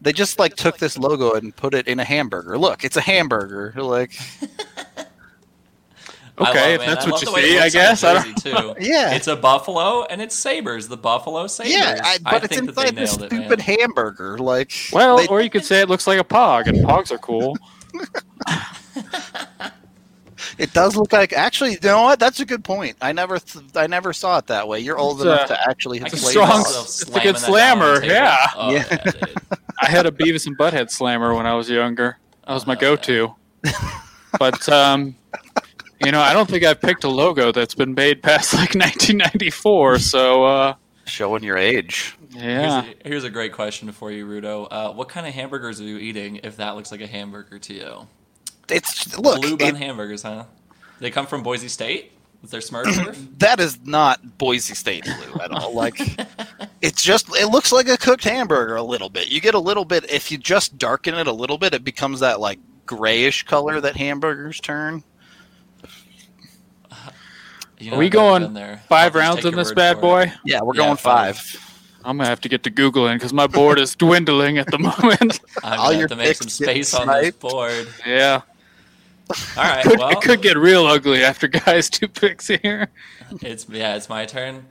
[0.00, 2.56] they just like took this logo and put it in a hamburger.
[2.58, 3.72] Look, it's a hamburger.
[3.76, 4.12] Like
[6.40, 8.04] Okay, love if that's I what you the way it see, I guess.
[8.04, 8.74] I don't- too.
[8.80, 10.86] yeah, It's a buffalo and it's sabers.
[10.86, 11.72] The buffalo sabers.
[11.72, 13.40] yeah, I, but it's think that inside this nailed it, man.
[13.48, 14.38] stupid hamburger.
[14.38, 17.18] Like Well, they- or you could say it looks like a pog, and pogs are
[17.18, 17.56] cool.
[20.58, 21.32] it does look like.
[21.32, 22.18] Actually, you know what?
[22.18, 22.96] That's a good point.
[23.00, 24.80] I never, th- I never saw it that way.
[24.80, 26.82] You're old It's, enough uh, to actually I have can It's a played strong- ball.
[26.82, 28.46] it's a good that down on the slammer, yeah.
[28.56, 28.84] Oh, Yeah.
[28.90, 29.12] yeah.
[29.80, 32.18] I had a Beavis and Butthead slammer when I was younger.
[32.46, 33.34] That was my Oh, go-to.
[34.38, 35.14] but um,
[36.04, 39.98] you know, I don't think I've picked a logo that's been made past like 1994.
[40.00, 42.16] So uh, Showing your age.
[42.30, 44.66] yeah, Here's, a, here's a great question for you, Rudo.
[44.70, 47.74] Uh, what kind of hamburgers are you eating if that looks like a hamburger to
[47.74, 48.06] you?
[48.70, 49.40] It's look.
[49.42, 50.44] Blue it- bun hamburgers, huh?
[51.00, 52.84] They come from Boise State with their Smurf
[53.38, 55.72] that is not Boise State blue at all.
[55.74, 56.00] Like
[56.82, 59.28] it's just it looks like a cooked hamburger a little bit.
[59.30, 62.20] You get a little bit if you just darken it a little bit, it becomes
[62.20, 65.02] that like grayish color that hamburgers turn.
[67.80, 68.82] You Are we I've going there.
[68.88, 70.22] five rounds take in this bad boy.
[70.22, 70.32] it.
[70.44, 71.38] Yeah, we're Yeah, going five.
[71.38, 71.64] five.
[72.04, 75.40] I'm gonna have to get to googling because my board is dwindling at the moment.
[75.62, 77.86] I'm All gonna your have to make some space on this board.
[78.04, 78.40] yeah,
[79.56, 82.88] All right, could, well, it could get real ugly after guys two picks here.
[83.42, 84.66] it's yeah, it's my turn.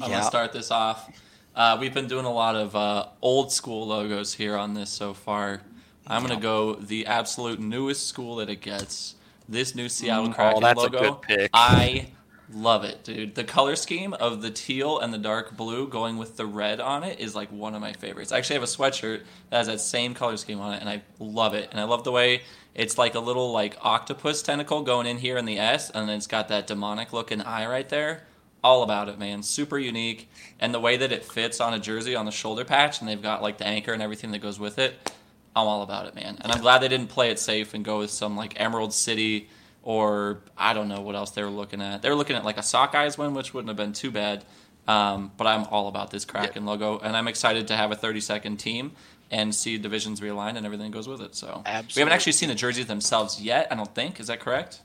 [0.00, 0.16] I'm Yeah.
[0.18, 1.10] gonna start this off.
[1.54, 5.14] Uh, we've been doing a lot of uh, old school logos here on this so
[5.14, 5.60] far.
[6.06, 9.14] I'm gonna go the absolute newest school that it gets.
[9.48, 10.98] This new Seattle Mm, Kraken oh, that's a logo.
[11.12, 11.50] good pick.
[11.52, 12.06] I
[12.52, 13.34] love it, dude.
[13.34, 17.04] The color scheme of the teal and the dark blue going with the red on
[17.04, 18.32] it is like one of my favorites.
[18.32, 21.02] I actually have a sweatshirt that has that same color scheme on it, and I
[21.18, 21.68] love it.
[21.70, 22.42] And I love the way
[22.74, 26.16] it's like a little like octopus tentacle going in here in the S, and then
[26.16, 28.24] it's got that demonic looking eye right there.
[28.62, 29.42] All about it, man.
[29.42, 33.00] Super unique, and the way that it fits on a jersey on the shoulder patch,
[33.00, 35.12] and they've got like the anchor and everything that goes with it.
[35.56, 36.38] I'm all about it, man.
[36.40, 39.48] And I'm glad they didn't play it safe and go with some like Emerald City
[39.84, 42.02] or I don't know what else they were looking at.
[42.02, 44.44] They were looking at like a Sockeyes one, which wouldn't have been too bad.
[44.88, 48.20] Um, but I'm all about this Kraken logo, and I'm excited to have a 30
[48.20, 48.92] second team
[49.30, 51.34] and see divisions realigned and everything goes with it.
[51.34, 51.70] So we
[52.00, 53.68] haven't actually seen the jerseys themselves yet.
[53.70, 54.20] I don't think.
[54.20, 54.80] Is that correct?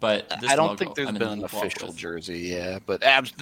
[0.00, 1.96] But this I don't logo, think there's I'm been an official with.
[1.96, 3.32] jersey, yeah, but abs-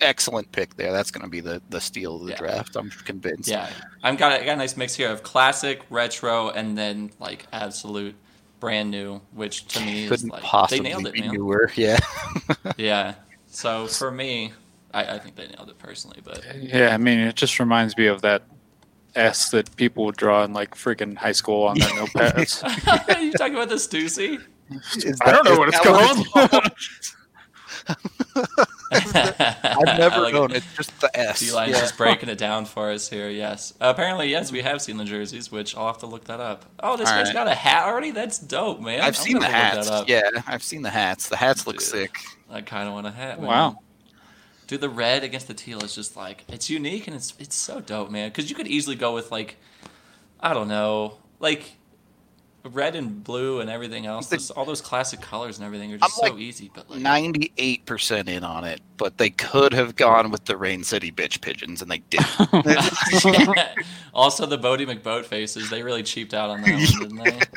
[0.00, 0.92] excellent pick there.
[0.92, 2.36] That's going to be the, the steal of the Yeah.
[2.38, 2.76] draft.
[2.76, 3.48] I'm convinced.
[3.48, 3.70] Yeah,
[4.02, 7.46] I'm got a, I got a nice mix here of classic, retro, and then like
[7.52, 8.14] absolute
[8.64, 11.32] brand new, which to me is couldn't like possibly they nailed it, be man.
[11.32, 11.70] newer.
[11.76, 11.98] Yeah,
[12.78, 13.14] Yeah.
[13.46, 14.54] So for me,
[14.94, 18.06] I, I think they nailed it personally, but Yeah, I mean, it just reminds me
[18.06, 18.44] of that
[19.14, 22.62] S that people would draw in like freaking high school on their notepads.
[23.22, 24.40] you talking about the Stussy?
[24.96, 26.26] Is I don't know what it's called.
[29.62, 30.58] I've never I like known it.
[30.58, 31.40] it's just the S.
[31.40, 31.80] D-Line's Yeah.
[31.80, 33.28] just breaking it down for us here.
[33.30, 36.64] Yes, apparently, yes, we have seen the jerseys, which I'll have to look that up.
[36.80, 37.34] Oh, this All guy's right.
[37.34, 38.10] got a hat already.
[38.10, 39.00] That's dope, man.
[39.00, 39.88] I've I'm seen the gonna hats.
[39.88, 40.08] that up.
[40.08, 41.28] Yeah, I've seen the hats.
[41.28, 41.86] The hats look Dude.
[41.86, 42.16] sick.
[42.50, 43.38] I kind of want a hat.
[43.40, 43.48] Man.
[43.48, 43.78] wow.
[44.66, 47.80] Dude, the red against the teal is just like it's unique and it's it's so
[47.80, 48.30] dope, man.
[48.30, 49.56] Because you could easily go with like,
[50.40, 51.74] I don't know, like
[52.70, 54.28] red and blue and everything else.
[54.28, 56.70] The- Those- all those classic colors and everything are just I'm so like easy.
[56.74, 60.82] But like, Ninety-eight percent in on it, but they could have gone with the Rain
[60.84, 62.26] City bitch pigeons, and they didn't.
[64.14, 67.40] also the Boaty McBoatfaces, they really cheaped out on that one, didn't they?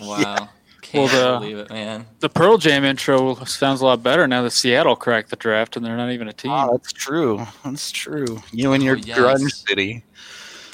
[0.00, 0.48] Wow.
[0.92, 2.06] Well, Can't the- believe it, man.
[2.20, 5.84] The Pearl Jam intro sounds a lot better now that Seattle cracked the draft and
[5.84, 6.52] they're not even a team.
[6.52, 7.44] oh, that's true.
[7.64, 8.40] That's true.
[8.52, 9.18] You and your Oh, yes.
[9.18, 10.04] grunge city.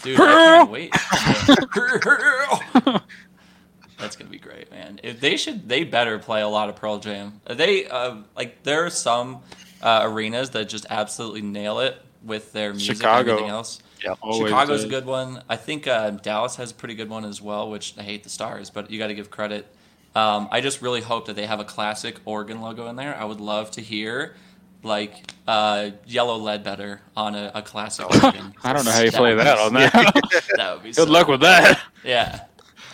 [0.03, 0.93] Dude, I can't wait.
[4.01, 5.01] That's gonna be great, man.
[5.03, 7.41] If they should, they better play a lot of Pearl Jam.
[7.49, 9.43] They uh, like there are some
[9.83, 13.21] uh, arenas that just absolutely nail it with their music Chicago.
[13.21, 13.83] and everything else.
[14.23, 14.85] Always Chicago's is.
[14.87, 15.43] a good one.
[15.49, 17.71] I think uh, Dallas has a pretty good one as well.
[17.71, 19.67] Which I hate the stars, but you got to give credit.
[20.15, 23.15] Um, I just really hope that they have a classic Oregon logo in there.
[23.15, 24.35] I would love to hear
[24.83, 28.07] like uh, Yellow Ledbetter on a, a classic.
[28.11, 29.93] I don't know how you That play that on that.
[30.57, 31.79] That would be Good so luck with that.
[32.05, 32.45] yeah.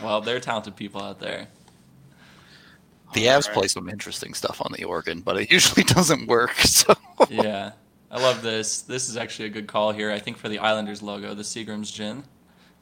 [0.02, 1.48] Well, they're talented people out there.
[3.14, 3.54] The Avs Alright.
[3.54, 6.54] play some interesting stuff on the organ, but it usually doesn't work.
[6.60, 6.94] So
[7.30, 7.72] Yeah.
[8.10, 8.82] I love this.
[8.82, 10.10] This is actually a good call here.
[10.12, 12.24] I think for the Islanders logo, the Seagram's gin.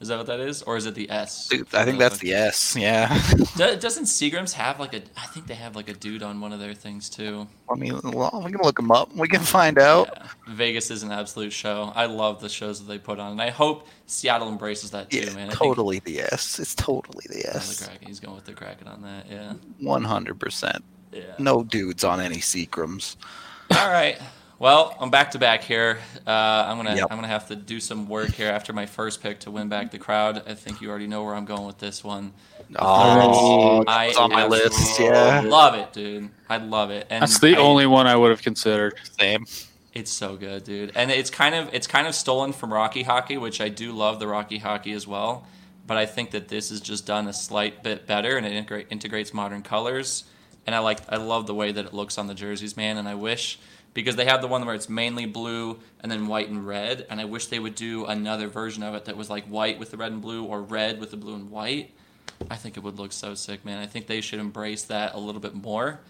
[0.04, 1.48] Is that what that is, or is it the S?
[1.48, 2.76] Dude, I think that's the S.
[2.76, 3.08] Yeah.
[3.56, 5.00] Doesn't Seagram's have like a?
[5.16, 7.46] I think they have like a dude on one of their things too.
[7.70, 9.16] I mean, well, we can look them up.
[9.16, 10.10] We can find out.
[10.12, 10.28] Yeah.
[10.48, 11.90] Vegas is an absolute show.
[11.94, 15.20] I love the shows that they put on, and I hope Seattle embraces that too,
[15.20, 15.48] Yeah, man.
[15.48, 16.58] I totally the S.
[16.58, 17.86] It's totally the Think, oh, the S.
[17.86, 18.06] Kraken.
[18.06, 19.24] He's going with the Kraken on that.
[19.30, 19.54] Yeah.
[19.80, 20.84] One hundred percent.
[21.12, 21.22] Yeah.
[21.38, 23.16] No dudes on any Seagrams.
[23.70, 24.18] All right.
[24.58, 25.98] Well, I'm back to back here.
[26.26, 27.08] Uh, I'm gonna Yep.
[27.10, 29.90] I'm gonna have to do some work here after my first pick to win back
[29.90, 30.42] the crowd.
[30.48, 32.32] I think you already know where I'm going with this one.
[32.76, 34.66] Oh, I it's on my list.
[34.78, 36.30] absolutely Yeah, love it, dude.
[36.48, 37.06] I love it.
[37.10, 38.94] And That's the I- only one I would have considered.
[39.20, 39.44] same.
[39.92, 40.92] It's so good, dude.
[40.94, 44.18] And it's kind of it's kind of stolen from Rocky Hockey, which I do love
[44.20, 45.46] the Rocky Hockey as well.
[45.86, 48.86] But I think that this is just done a slight bit better, and it integra-
[48.88, 50.24] integrates modern colors.
[50.66, 52.96] And I like I love the way that it looks on the jerseys, man.
[52.96, 53.58] And I wish
[53.94, 57.20] because they have the one where it's mainly blue and then white and red, and
[57.20, 59.96] I wish they would do another version of it that was like white with the
[59.96, 61.92] red and blue or red with the blue and white.
[62.50, 63.78] I think it would look so sick, man.
[63.78, 66.00] I think they should embrace that a little bit more.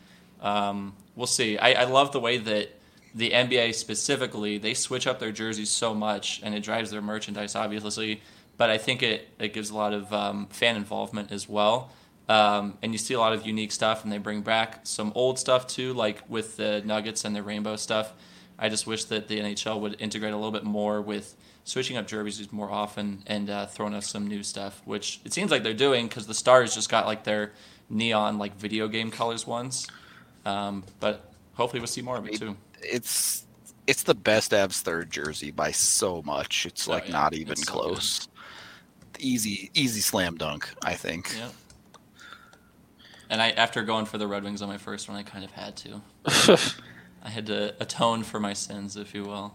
[0.40, 1.58] Um, we'll see.
[1.58, 2.70] I, I love the way that
[3.14, 7.54] the NBA specifically they switch up their jerseys so much, and it drives their merchandise,
[7.54, 8.22] obviously.
[8.56, 11.90] But I think it it gives a lot of um, fan involvement as well.
[12.28, 15.38] Um, and you see a lot of unique stuff, and they bring back some old
[15.38, 18.12] stuff too, like with the Nuggets and the rainbow stuff.
[18.58, 22.06] I just wish that the NHL would integrate a little bit more with switching up
[22.06, 25.74] jerseys more often and uh, throwing us some new stuff, which it seems like they're
[25.74, 27.52] doing because the Stars just got like their
[27.90, 29.87] neon like video game colors ones.
[30.46, 32.56] Um, but hopefully we'll see more of it too.
[32.82, 33.44] It's
[33.87, 36.64] it's the best Avs third jersey by so much.
[36.64, 37.12] It's Oh, like yeah.
[37.12, 38.28] not even It's so close.
[39.18, 40.68] easy, easy slam dunk.
[40.82, 41.34] I think.
[41.37, 41.48] Yeah.
[43.30, 45.50] And I, after going for the Red Wings on my first one, I kind of
[45.52, 46.00] had to.
[47.22, 49.54] I had to atone for my sins, if you will.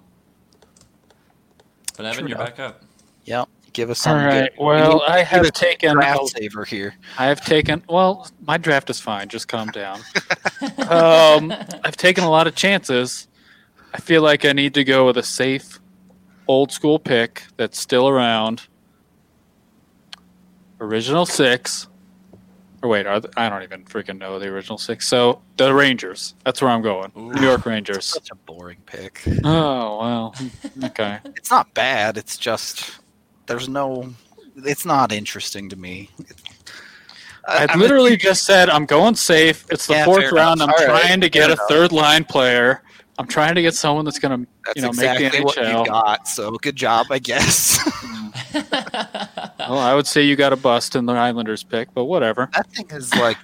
[1.95, 2.55] But Evan, True you're enough.
[2.55, 2.83] back up.
[3.25, 3.47] Yep.
[3.73, 4.25] Give us All some.
[4.25, 4.49] right.
[4.55, 5.93] good- Well, we need- I have taken.
[5.93, 6.95] draft saver here.
[7.19, 7.83] I have taken.
[7.87, 9.27] Well, my draft is fine.
[9.27, 9.99] Just calm down.
[10.89, 11.53] um,
[11.83, 13.27] I've taken a lot of chances.
[13.93, 15.79] I feel like I need to go with a safe,
[16.47, 18.67] old school pick that's still around.
[20.81, 21.87] Original six.
[22.81, 25.07] Or wait, are th- I don't even freaking know the original six.
[25.07, 26.35] So the Rangers.
[26.45, 27.11] That's where I'm going.
[27.17, 27.33] Ooh.
[27.33, 28.05] New York Rangers.
[28.05, 29.21] Such a boring pick.
[29.43, 30.35] Oh well.
[30.85, 31.19] Okay.
[31.35, 32.17] It's not bad.
[32.17, 32.91] It's just
[33.47, 34.13] there's no.
[34.55, 36.09] It's not interesting to me.
[37.47, 39.65] I I'm- literally just said I'm going safe.
[39.69, 40.61] It's the Yeah, fourth round.
[40.61, 40.69] I'm.
[40.69, 41.67] All right, trying to get fair a enough.
[41.69, 42.81] third line player.
[43.17, 45.63] I'm trying to get someone that's going to, you know, exactly make the what you
[45.63, 45.85] NHL.
[45.87, 46.25] got.
[46.25, 47.77] So good job, I guess.
[49.69, 52.49] Well, I would say you got a bust in the Islanders pick, but whatever.
[52.55, 53.37] that thing is like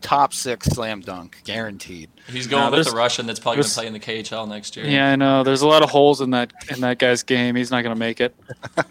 [0.00, 2.08] top six slam dunk, guaranteed.
[2.28, 4.48] He's going No, with there's- the Russian that's probably going to play in the KHL
[4.48, 4.86] next year.
[4.86, 5.42] Yeah, I know.
[5.42, 7.56] There's a lot of holes in that in that guy's game.
[7.56, 8.34] He's not going to make it.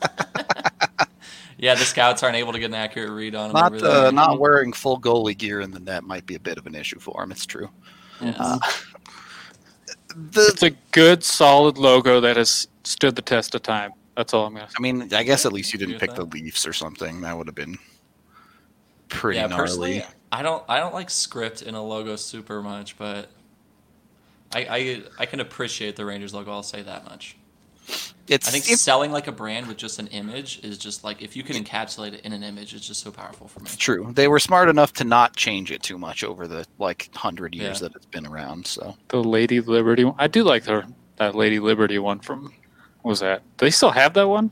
[1.57, 3.53] Yeah, the scouts aren't able to get an accurate read on him.
[3.53, 6.57] Not over uh, not wearing full goalie gear in the net might be a bit
[6.57, 7.31] of an issue for him.
[7.31, 7.69] It's true.
[8.21, 8.35] Yes.
[8.37, 8.59] Uh,
[10.15, 13.93] the It's a good, solid logo that has stood the test of time.
[14.15, 14.75] That's all I'm going to say.
[14.79, 16.33] I mean, I guess at least you didn't with pick the that.
[16.33, 17.21] Leafs or something.
[17.21, 17.77] That would have been
[19.09, 19.61] pretty yeah, gnarly.
[19.63, 23.29] personally, I don't I don't like script in a logo super much, but
[24.53, 26.51] I, I I can appreciate the Rangers logo.
[26.51, 27.35] I'll say that much.
[28.27, 31.21] It's I think it's selling like a brand with just an image is just like
[31.21, 33.69] if you can encapsulate it in an image, it's just so powerful for me.
[33.77, 34.11] true.
[34.15, 37.81] They were smart enough to not change it too much over the like hundred years
[37.81, 37.89] Yeah.
[37.89, 38.65] that it's been around.
[38.65, 40.11] So The Lady Liberty.
[40.17, 42.51] I do like the, that Lady Liberty one from,
[43.05, 43.43] what was that?
[43.57, 44.49] Do they still have that one?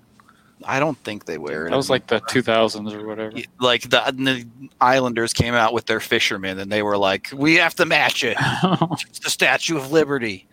[0.63, 1.71] I don't think they wear it.
[1.71, 3.35] That was like the 2000s or whatever.
[3.59, 4.47] like the, the
[4.79, 8.37] Islanders came out with their fishermen, and they were like, "We have to match it.
[9.09, 10.47] It's the Statue of Liberty."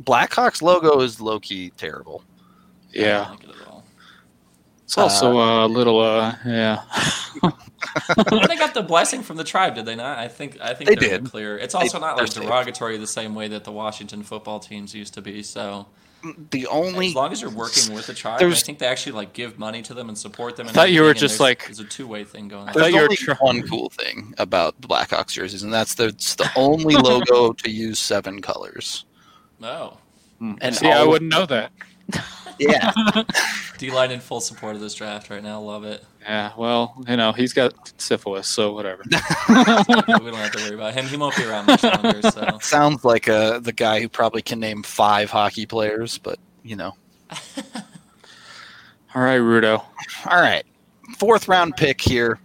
[0.00, 2.22] Blackhawks logo is low key terrible.
[2.92, 3.30] Yeah.
[3.30, 3.50] like it.
[4.84, 6.82] It's also a little, uh, yeah.
[8.16, 10.18] they got the blessing from the tribe, did they not?
[10.18, 11.24] I think I think They did.
[11.28, 11.58] clear.
[11.58, 12.44] It's also not they're like safe.
[12.44, 15.42] derogatory the same way that the Washington football teams used to be.
[15.42, 15.86] So
[16.50, 19.32] The only as long as you're working with the tribe, I think they actually like
[19.32, 20.68] give money to them and support them.
[20.68, 22.72] I thought you were just there's- like- there's a two way thing going I on.
[22.74, 25.94] thought there's you were only try- one cool thing about the Blackhawks jerseys, and that's
[25.94, 29.04] the it's the only logo to use seven colors.
[29.62, 29.98] Oh,
[30.38, 30.54] hmm.
[30.60, 31.72] And See, I wouldn't know that.
[32.58, 32.92] Yeah,
[33.78, 35.60] D line in full support of this draft right now.
[35.60, 36.04] Love it.
[36.22, 39.02] Yeah, well, you know, he's got syphilis, so whatever.
[39.10, 41.06] we don't have to worry about him.
[41.06, 42.22] He won't be around much longer.
[42.30, 46.76] So sounds like uh, the guy who probably can name five hockey players, but you
[46.76, 46.94] know.
[49.14, 49.82] All right, Rudo.
[50.26, 50.64] All right,
[51.18, 52.38] fourth round pick here.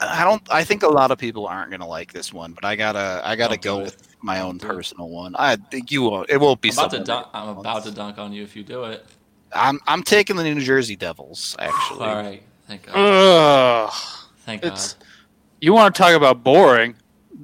[0.00, 0.42] I don't.
[0.50, 3.20] I think a lot of people aren't going to like this one, but I gotta.
[3.24, 3.84] I gotta go it.
[3.84, 5.34] with my own personal one.
[5.38, 6.28] I think you won't.
[6.30, 6.70] It won't be.
[6.70, 7.26] I'm about to dunk.
[7.32, 9.06] I'm about to dunk on you if you do it.
[9.54, 9.80] I'm.
[9.86, 11.56] I'm taking the New Jersey Devils.
[11.58, 12.42] Actually, All right.
[12.66, 12.96] Thank God.
[12.96, 13.92] Ugh.
[14.46, 14.80] Thank God.
[15.60, 16.96] You want to talk about boring?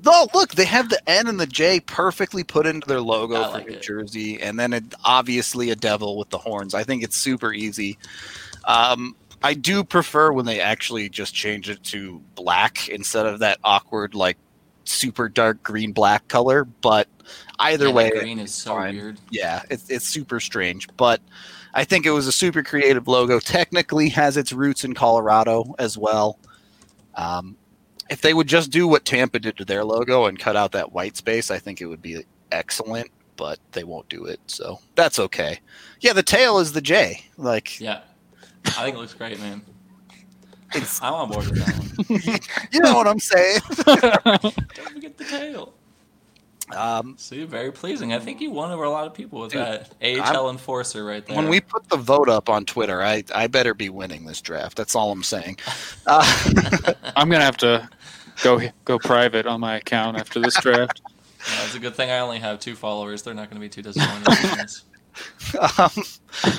[0.04, 3.46] No, look, they have the N and the J perfectly put into their logo I
[3.46, 3.82] for like New it.
[3.82, 6.74] Jersey, and then it, obviously a devil with the horns.
[6.74, 7.98] I think it's super easy.
[8.64, 13.58] Um, I do prefer when they actually just change it to black instead of that
[13.64, 14.36] awkward, like
[14.84, 16.64] super dark green black color.
[16.64, 17.08] But
[17.58, 18.94] either Yeah, way, green is so fine.
[18.96, 19.18] weird.
[19.30, 20.88] yeah, it's it's super strange.
[20.96, 21.20] But
[21.74, 23.40] I think it was a super creative logo.
[23.40, 26.38] Technically, has its roots in Colorado as well.
[27.14, 27.56] Um,
[28.10, 30.92] if they would just do what Tampa did to their logo and cut out that
[30.92, 33.10] white space, I think it would be excellent.
[33.36, 35.60] But they won't do it, so that's okay.
[36.00, 37.24] Yeah, the tail is the J.
[37.36, 38.00] Like Yeah.
[38.66, 39.62] I think it looks great, man.
[40.74, 42.38] it's, I'm on board with that one.
[42.72, 43.60] you know what I'm saying.
[43.86, 45.74] Don't forget the tail.
[46.74, 48.12] Um, See, very pleasing.
[48.12, 51.24] I think you won over a lot of people with Dude, that AHL enforcer right
[51.26, 51.36] there.
[51.36, 54.76] when we put the vote up on Twitter, I I better be winning this draft.
[54.76, 55.58] That's all I'm saying.
[56.06, 57.88] Uh, I'm gonna have to
[58.42, 61.00] go go private on my account after this draft.
[61.46, 63.22] Yeah, it's a good thing I only have two followers.
[63.22, 64.70] They're not going to be too disappointed.
[65.78, 66.04] um,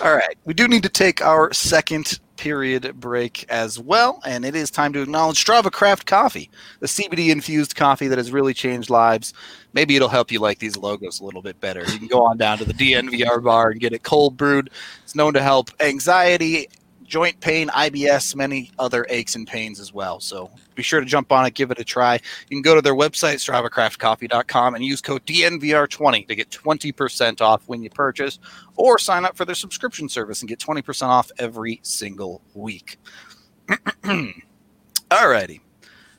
[0.02, 0.38] all right.
[0.46, 4.94] We do need to take our second period break as well, and it is time
[4.94, 6.50] to acknowledge Strava Craft Coffee,
[6.80, 9.34] the CBD infused coffee that has really changed lives.
[9.74, 11.82] Maybe it'll help you like these logos a little bit better.
[11.82, 14.70] You can go on down to the DNVR bar and get it cold brewed.
[15.04, 16.70] It's known to help anxiety,
[17.10, 20.20] joint pain, IBS, many other aches and pains as well.
[20.20, 22.14] So be sure to jump on it, give it a try.
[22.14, 27.64] You can go to their website, StravaCraftCoffee.com, and use code DNVR20 to get 20% off
[27.66, 28.40] when you purchase,
[28.76, 32.98] or sign up for their subscription service and get 20% off every single week.
[35.10, 35.62] Alrighty.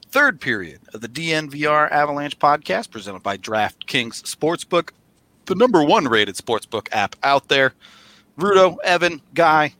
[0.08, 4.90] Third period of the DNVR Avalanche podcast presented by DraftKings Sportsbook,
[5.46, 7.74] the number one rated sportsbook app out there.
[8.36, 9.74] Rudo, Evan, Guy,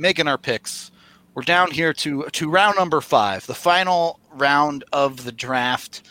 [0.00, 0.90] making our picks.
[1.34, 6.02] We're down here to to round number five, the final round of the draft,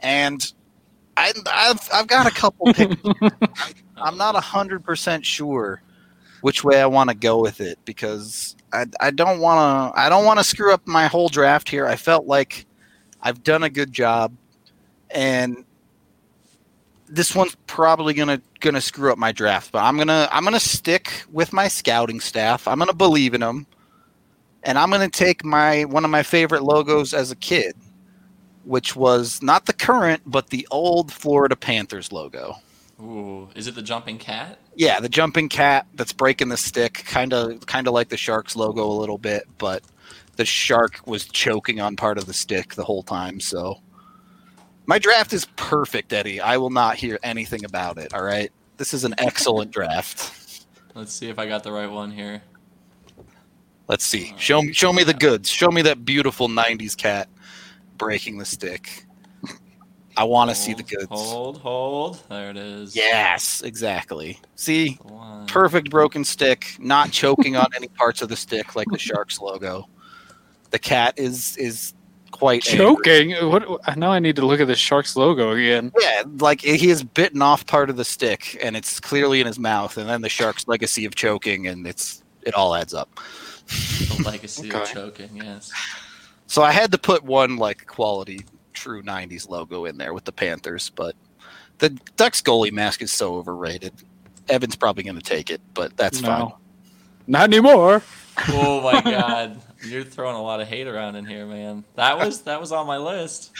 [0.00, 0.52] and
[1.16, 3.00] I, I've I've got a couple picks.
[3.96, 5.80] I'm not hundred percent sure
[6.42, 10.08] which way I want to go with it because I, I don't want to I
[10.08, 11.86] don't want to screw up my whole draft here.
[11.86, 12.66] I felt like
[13.22, 14.34] I've done a good job,
[15.10, 15.64] and
[17.12, 19.70] this one's probably gonna gonna screw up my draft.
[19.70, 22.66] But I'm gonna I'm gonna stick with my scouting staff.
[22.66, 23.66] I'm gonna believe in them,
[24.62, 27.76] and I'm gonna take my one of my favorite logos as a kid,
[28.64, 32.56] which was not the current but the old Florida Panthers logo.
[32.98, 34.58] Ooh, is it the jumping cat?
[34.74, 38.56] Yeah, the jumping cat that's breaking the stick, kind of kind of like the Sharks
[38.56, 39.82] logo a little bit, but
[40.36, 43.38] the shark was choking on part of the stick the whole time.
[43.38, 43.80] So
[44.86, 46.40] my draft is perfect, Eddie.
[46.40, 48.14] I will not hear anything about it.
[48.14, 50.66] All right, this is an excellent draft.
[50.94, 52.42] Let's see if I got the right one here.
[53.88, 54.34] Let's see.
[54.38, 55.48] Show me, show me the goods.
[55.48, 57.28] Show me that beautiful '90s cat
[57.98, 59.04] breaking the stick.
[60.16, 61.06] I want to see the goods.
[61.08, 62.22] Hold, hold.
[62.28, 62.94] There it is.
[62.94, 64.38] Yes, exactly.
[64.56, 64.98] See,
[65.46, 69.88] perfect broken stick, not choking on any parts of the stick like the Sharks logo.
[70.70, 71.94] The cat is is
[72.32, 72.84] quite angry.
[72.84, 73.30] Choking.
[73.48, 73.96] What?
[73.96, 75.92] Now I need to look at the Sharks logo again.
[76.00, 79.58] Yeah, like he has bitten off part of the stick, and it's clearly in his
[79.58, 79.96] mouth.
[79.96, 83.08] And then the Sharks' legacy of choking, and it's it all adds up.
[83.68, 85.30] The legacy of choking.
[85.36, 85.72] Yes.
[86.46, 90.32] So I had to put one like quality true '90s logo in there with the
[90.32, 91.14] Panthers, but
[91.78, 93.92] the Ducks goalie mask is so overrated.
[94.48, 96.50] Evan's probably going to take it, but that's fine.
[97.26, 98.02] Not anymore.
[98.48, 101.84] Oh my god, you're throwing a lot of hate around in here, man.
[101.96, 103.52] That was that was on my list.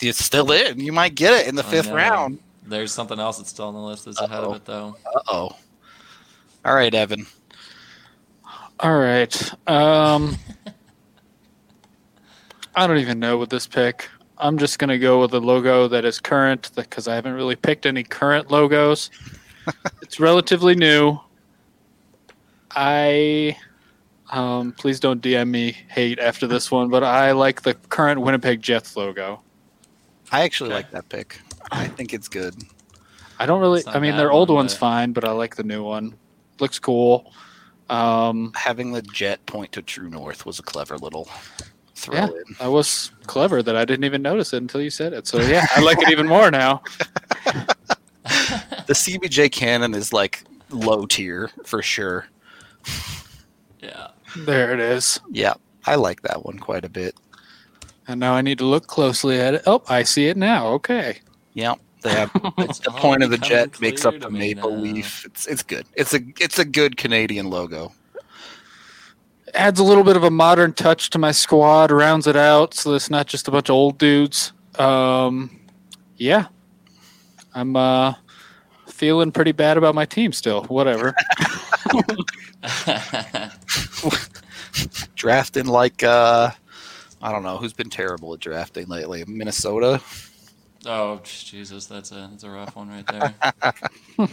[0.00, 0.80] It's still in.
[0.80, 1.94] You might get it in the I fifth know.
[1.96, 2.38] round.
[2.66, 4.50] There's something else that's still on the list that's ahead Uh-oh.
[4.50, 4.96] of it though.
[5.14, 5.56] Uh oh.
[6.64, 7.26] All right, Evan.
[8.80, 9.52] All right.
[9.68, 10.36] Um,
[12.74, 14.08] I don't even know with this pick.
[14.38, 17.84] I'm just gonna go with the logo that is current because I haven't really picked
[17.84, 19.10] any current logos.
[20.02, 21.18] it's relatively new.
[22.70, 23.56] I
[24.30, 28.62] um, please don't DM me hate after this one, but I like the current Winnipeg
[28.62, 29.42] Jets logo.
[30.32, 30.76] I actually Okay.
[30.76, 31.40] like that pick.
[31.72, 32.54] I think it's good.
[33.38, 33.78] I don't really.
[33.78, 35.56] It's not I a mean, bad their old one, one's but- fine, but I like
[35.56, 36.14] the new one.
[36.60, 37.32] Looks cool.
[37.88, 41.28] Um, Having the jet point to true north was a clever little
[41.96, 42.26] throw Yeah.
[42.26, 42.56] in.
[42.60, 45.26] that was clever that I didn't even notice it until you said it.
[45.26, 46.82] So yeah, I like it even more now.
[48.86, 52.26] The CBJ cannon is like low tier for sure.
[54.36, 54.44] Yeah.
[54.44, 55.20] There it is.
[55.30, 55.54] Yeah,
[55.86, 57.16] I like that one quite a bit.
[58.08, 59.62] And now I need to look closely at it.
[59.66, 60.68] Oh, I see it now.
[60.68, 61.20] Okay.
[61.54, 64.82] Yeah, they have it's the all point of the jet makes up the maple now.
[64.82, 65.24] leaf.
[65.24, 65.86] It's it's good.
[65.94, 67.92] It's a it's a good Canadian logo.
[69.54, 72.94] Adds a little bit of a modern touch to my squad, rounds it out so
[72.94, 74.52] it's not just a bunch of old dudes.
[74.78, 75.60] Um,
[76.16, 76.46] yeah.
[77.54, 78.14] I'm uh,
[79.00, 80.64] feeling pretty bad about my team still.
[80.64, 81.14] Whatever.
[85.14, 86.50] Drafting like uh
[87.22, 89.24] I don't know who's been terrible at drafting lately.
[89.26, 90.02] Minnesota.
[90.84, 93.34] oh Jesus, that's a that's a rough one right there.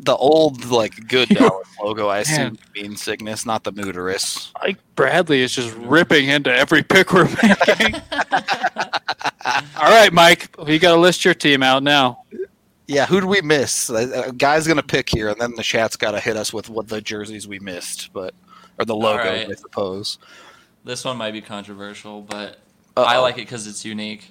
[0.00, 2.22] The old like good Dallas logo I Man.
[2.22, 4.52] assume means Cygnus, not the Mooterus.
[4.62, 8.00] Like Bradley is just ripping into every pick we're making.
[9.76, 12.22] All right, Mike, you got to list your team out now.
[12.86, 13.90] Yeah, who do we miss?
[13.90, 16.70] A a guy's gonna pick here, and then the chat's got to hit us with
[16.70, 18.34] what the jerseys we missed, but
[18.78, 19.50] or the logo, right.
[19.50, 20.18] I suppose.
[20.84, 22.60] this one might be controversial, but
[22.96, 23.02] Uh-oh.
[23.04, 24.30] I like it because it's unique.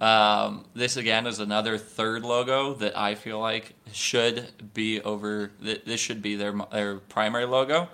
[0.00, 5.50] Um, this again is another third logo that I feel like should be over.
[5.60, 7.88] This should be their their primary logo.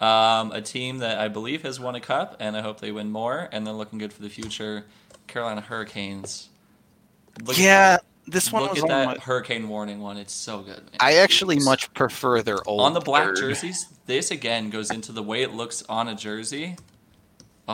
[0.00, 3.10] Um, a team that I believe has won a cup, and I hope they win
[3.10, 3.48] more.
[3.52, 4.84] And they're looking good for the future.
[5.28, 6.48] Carolina Hurricanes.
[7.44, 10.18] Look yeah, at, this one look was at that my, hurricane warning one.
[10.18, 10.76] It's so good.
[10.76, 10.96] man.
[11.00, 13.36] I actually It's- much prefer their old on the black third.
[13.36, 13.86] jerseys.
[14.06, 16.76] This again goes into the way it looks on a jersey.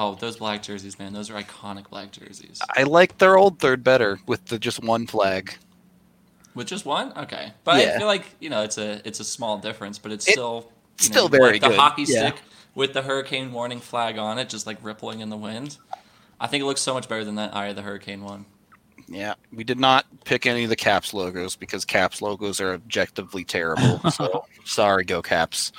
[0.00, 1.12] Oh, those black jerseys, man!
[1.12, 2.60] Those are iconic black jerseys.
[2.76, 5.56] I like their old third better with the just one flag.
[6.54, 7.52] With just one, okay.
[7.64, 10.32] But I feel like you know it's a it's a small difference, but it's It-
[10.32, 10.70] still
[11.00, 12.28] you still know, very like the hockey yeah.
[12.28, 12.42] stick
[12.76, 15.78] with the hurricane warning flag on it, just like rippling in the wind.
[16.40, 18.44] I think it looks so much better than that Eye of the Hurricane one.
[19.08, 23.42] Yeah, we did not pick any of the Caps logos because Caps logos are objectively
[23.42, 24.00] terrible.
[24.12, 25.72] So sorry, go Caps.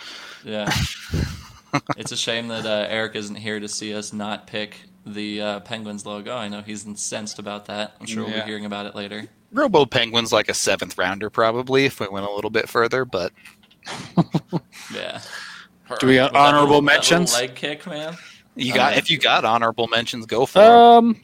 [0.44, 0.70] Yeah,
[1.98, 5.60] it's a shame that uh, Eric isn't here to see us not pick the uh,
[5.62, 6.36] Penguins logo.
[6.36, 7.96] I know he's incensed about that.
[8.00, 8.42] I'm sure we'll Yeah.
[8.44, 9.28] be hearing about it later.
[9.52, 13.32] Robo Penguin's like a seventh rounder probably if we went a little bit further, but
[14.94, 15.22] Yeah.
[16.00, 17.34] Do we got honorable little- that little mentions?
[17.34, 18.16] leg kick, man.
[18.56, 20.66] you I got mean- if you got honorable mentions, go for it.
[20.66, 21.22] Um,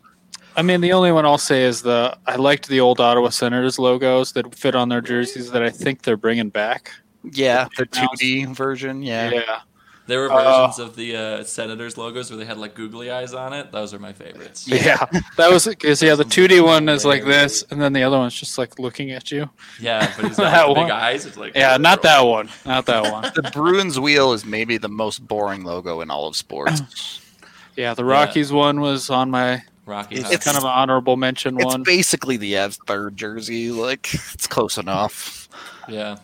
[0.58, 3.78] I mean, the only one I'll say is the I liked the old Ottawa Senators
[3.78, 6.91] logos that fit on their jerseys that I think they're bringing back.
[7.24, 9.04] Yeah, the 2D version.
[9.04, 9.30] Yeah.
[9.32, 9.60] Yeah,
[10.08, 13.34] There were Uh, versions of the uh, Senators logos where they had like googly eyes
[13.34, 13.72] on it.
[13.72, 14.68] Those are my favorites.
[14.68, 15.03] yeah,
[15.38, 18.18] that was because yeah, the two D one is like this, and then the other
[18.18, 19.49] one's just like looking at you.
[19.80, 21.26] Yeah, but he's That like, big eyes.
[21.26, 23.24] It's like Yeah, not that one, not that one.
[23.36, 27.22] The Bruins wheel is maybe the most boring logo in all of sports.
[27.78, 30.16] Yeah, the Rockies one was on my Rocky.
[30.16, 31.62] It's It's kind of an honorable mention one.
[31.66, 31.84] It's one.
[31.84, 33.70] basically the Avs third jersey.
[33.70, 35.49] Like it's close enough.
[35.89, 36.16] yeah.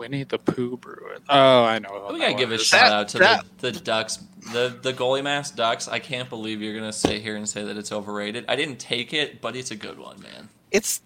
[0.00, 1.20] Winnie the Pooh Bruin.
[1.28, 1.90] Oh, I know.
[1.92, 4.18] what We that gotta give a shout That- out to that- the, the Ducks,
[4.52, 5.86] the the goalie mask Ducks.
[5.88, 8.46] I can't believe you're gonna sit here and say that it's overrated.
[8.48, 10.48] I didn't take it, but it's a good one, man.
[10.70, 11.00] It's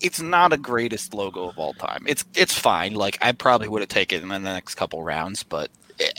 [0.00, 2.04] it's not a greatest logo of all time.
[2.06, 2.94] It's it's fine.
[2.94, 5.70] Like I probably would have taken it in the next couple rounds, but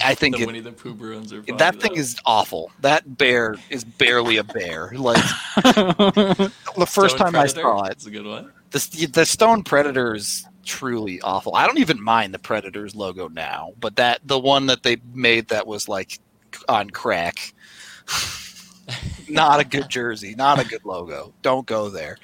[0.03, 1.99] I think The it, Winnie the Pooh Bruins are funny, that thing though.
[1.99, 2.71] is awful.
[2.81, 4.91] That bear is barely a bear.
[4.95, 5.21] Like
[5.57, 6.51] the
[6.89, 8.51] first Stone time I saw it, It's a good one.
[8.71, 11.55] the the Stone Predator is truly awful.
[11.55, 15.47] I don't even mind the Predators logo now, but that the one that they made
[15.47, 16.19] that was like
[16.69, 17.53] on crack.
[19.29, 21.33] not a good jersey, not a good logo.
[21.41, 22.17] Don't go there.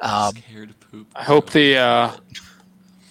[0.00, 1.06] Um, Scared to poop.
[1.14, 2.16] I hope the uh,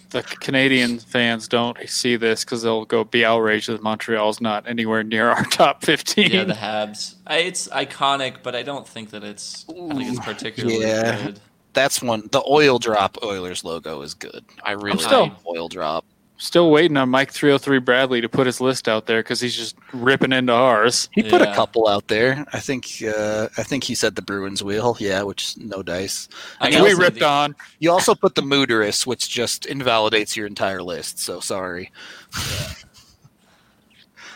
[0.10, 5.04] the Canadian fans don't see this because they'll go be outraged that Montreal's not anywhere
[5.04, 6.32] near our top fifteen.
[6.32, 7.16] Yeah, the Habs.
[7.26, 9.66] I, it's iconic, but I don't think that it's.
[9.70, 11.24] I think it's particularly yeah.
[11.24, 11.40] good.
[11.78, 12.28] That's one.
[12.32, 14.44] The oil drop Oilers logo is good.
[14.64, 16.06] I really still- like oil drop.
[16.40, 19.42] Still waiting on Mike three hundred three Bradley to put his list out there because
[19.42, 21.10] he's just ripping into ours.
[21.12, 22.46] He put a couple out there.
[22.54, 22.86] I think.
[23.04, 24.96] Uh, I think he said the Bruins wheel.
[25.00, 26.30] Yeah, which no dice.
[26.62, 27.56] I mean, we ripped the- on.
[27.80, 31.18] You also put the Mooterus, which just invalidates your entire list.
[31.18, 31.92] So sorry.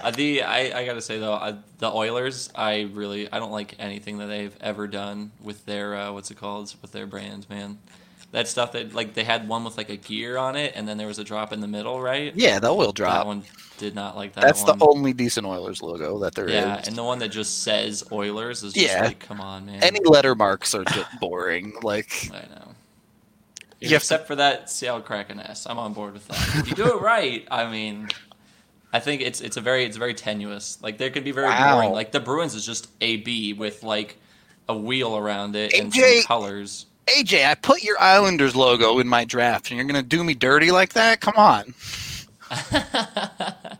[0.04, 3.76] Uh, the I, I gotta say though, uh, the Oilers, I really I don't like
[3.80, 7.78] anything that they've ever done with their uh, what's it called with their brand, man.
[8.32, 10.98] That stuff that like they had one with like a gear on it, and then
[10.98, 12.34] there was a drop in the middle, right?
[12.36, 13.14] Yeah, the oil drop.
[13.16, 13.44] That one
[13.78, 14.42] did not like that.
[14.42, 14.78] That's one.
[14.80, 16.54] the only decent Oilers logo that there is.
[16.54, 19.04] yeah, and the one that just says Oilers is just Yeah.
[19.04, 19.84] like, come on, man.
[19.84, 21.74] Any letter marks are just boring.
[21.84, 22.74] Like I know.
[23.82, 26.56] Have Except for that Seattle Kraken S, I'm on board with that.
[26.60, 28.08] if you do it right, I mean,
[28.94, 30.78] I think it's it's a very it's very tenuous.
[30.82, 31.76] Like there could be very Wow.
[31.76, 31.92] boring.
[31.94, 34.18] Like the Bruins is just a B with like
[34.68, 36.18] a wheel around it and AJ.
[36.18, 36.86] some colors.
[37.08, 40.72] AJ, I put your Islanders logo in my draft, and you're gonna do me dirty
[40.72, 41.20] like that?
[41.22, 41.74] Come on.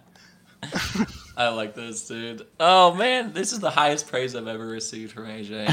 [1.38, 2.46] I like this, dude.
[2.60, 5.66] Oh man, this is the highest praise I've ever received from AJ.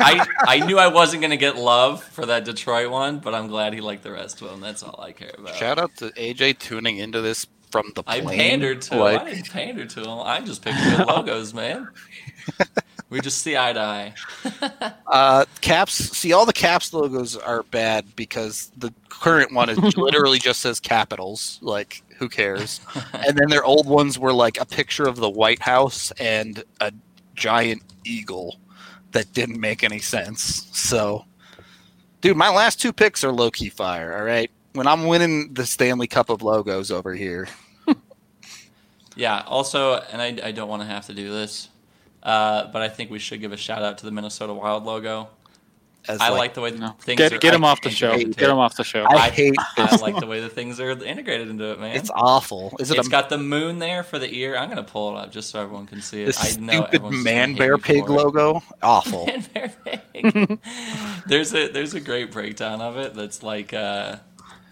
[0.00, 3.74] I I knew I wasn't gonna get love for that Detroit one, but I'm glad
[3.74, 4.60] he liked the rest of them.
[4.60, 5.54] That's all I care about.
[5.54, 9.26] Shout out to AJ tuning into this from the I pandered to like, him.
[9.26, 10.20] I didn't pander to him.
[10.20, 11.88] I just picked good logos, man.
[13.10, 14.14] we just see eye to eye.
[15.08, 15.94] Uh, caps.
[15.94, 20.78] See, all the caps logos are bad because the current one is literally just says
[20.78, 21.58] capitals.
[21.62, 22.80] Like, who cares?
[23.12, 26.92] and then their old ones were like a picture of the White House and a
[27.34, 28.60] giant eagle
[29.12, 30.68] that didn't make any sense.
[30.72, 31.24] So,
[32.20, 34.16] dude, my last two picks are low key fire.
[34.16, 37.48] All right, when I'm winning the Stanley Cup of logos over here,
[39.16, 39.42] Yeah.
[39.46, 41.68] Also, and I, I don't want to have to do this,
[42.22, 45.28] uh, but I think we should give a shout out to the Minnesota Wild logo.
[46.06, 46.90] as I like, the way No.
[47.00, 47.38] things Get are.
[47.38, 48.14] get him I off the show.
[48.14, 48.36] do it.
[48.36, 49.04] Get him off the show.
[49.04, 51.96] I I- hate I like the way the things are integrated into it, man.
[51.96, 52.76] It's awful.
[52.78, 54.54] Is it it's a got the moon there for the ear.
[54.56, 56.26] I'm gonna pull it up just so everyone can see it.
[56.26, 58.16] this I know stupid everyone's man bear pig for it.
[58.16, 58.62] logo?
[58.82, 59.26] Awful.
[59.26, 60.58] Man bear pig.
[61.26, 64.16] there's a there's a great breakdown of it that's like uh,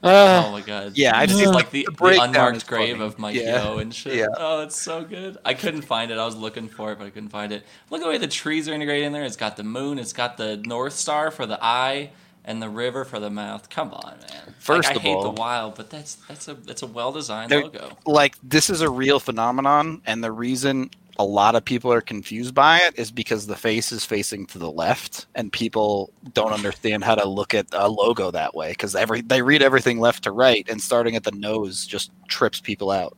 [0.02, 3.06] oh Uh, my god Yeah, I've it's seen like the, the the unmarked grave funny.
[3.06, 3.64] of Mike Yeah.
[3.64, 4.14] Yo and shit.
[4.16, 4.26] Yeah.
[4.36, 5.38] Oh, it's so good.
[5.44, 6.18] I couldn't find it.
[6.18, 7.64] I was looking for it, but I couldn't find it.
[7.90, 9.24] Look at the way the trees are integrated in there.
[9.24, 9.98] It's got the moon.
[9.98, 12.10] It's got the North Star for the eye.
[12.44, 13.70] And the river for the mouth.
[13.70, 14.54] Come on, man.
[14.58, 17.12] First like, I of hate all- the wild, but that's that's a that's a well
[17.12, 17.96] designed logo.
[18.04, 22.54] like this is a real phenomenon and the reason a lot of people are confused
[22.54, 27.04] by it is because the face is facing to the left and people don't understand
[27.04, 30.30] how to look at a logo that way because every they read everything left to
[30.32, 33.16] right and starting at the nose just trips people out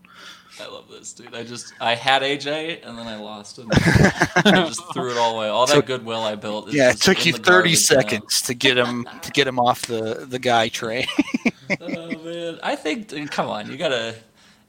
[0.61, 1.35] I love this, dude.
[1.35, 3.69] I just I had AJ and then I lost him.
[3.73, 5.49] I just threw it all away.
[5.49, 6.69] All that Took- goodwill I built.
[6.69, 7.77] is yeah it took you 30 garbage now.
[8.01, 11.07] seconds to get him to get him off the the guy train
[11.81, 13.09] oh man, I think.
[13.09, 14.15] dude, Come on, you gotta.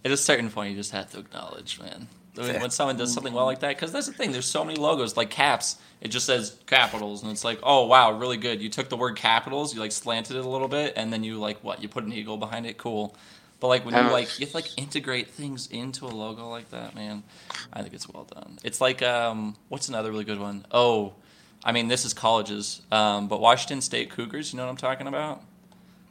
[0.03, 2.07] At a certain point, you just have to acknowledge, man.
[2.37, 2.61] Yeah.
[2.61, 4.31] when someone does something well like that, because that's the thing.
[4.31, 5.77] There's so many logos, like caps.
[6.01, 8.61] It just says capitals, and it's like, oh wow, really good.
[8.61, 11.39] You took the word capitals, you like slanted it a little bit, and then you
[11.39, 11.81] like what?
[11.81, 12.77] You put an eagle behind it.
[12.77, 13.15] Cool.
[13.59, 16.69] But like when you like you have to, like integrate things into a logo like
[16.71, 17.23] that, man.
[17.71, 18.59] I think it's well done.
[18.63, 20.65] It's like um, what's another really good one?
[20.71, 21.13] Oh,
[21.63, 24.51] I mean this is colleges, um, but Washington State Cougars.
[24.51, 25.41] You know what I'm talking about?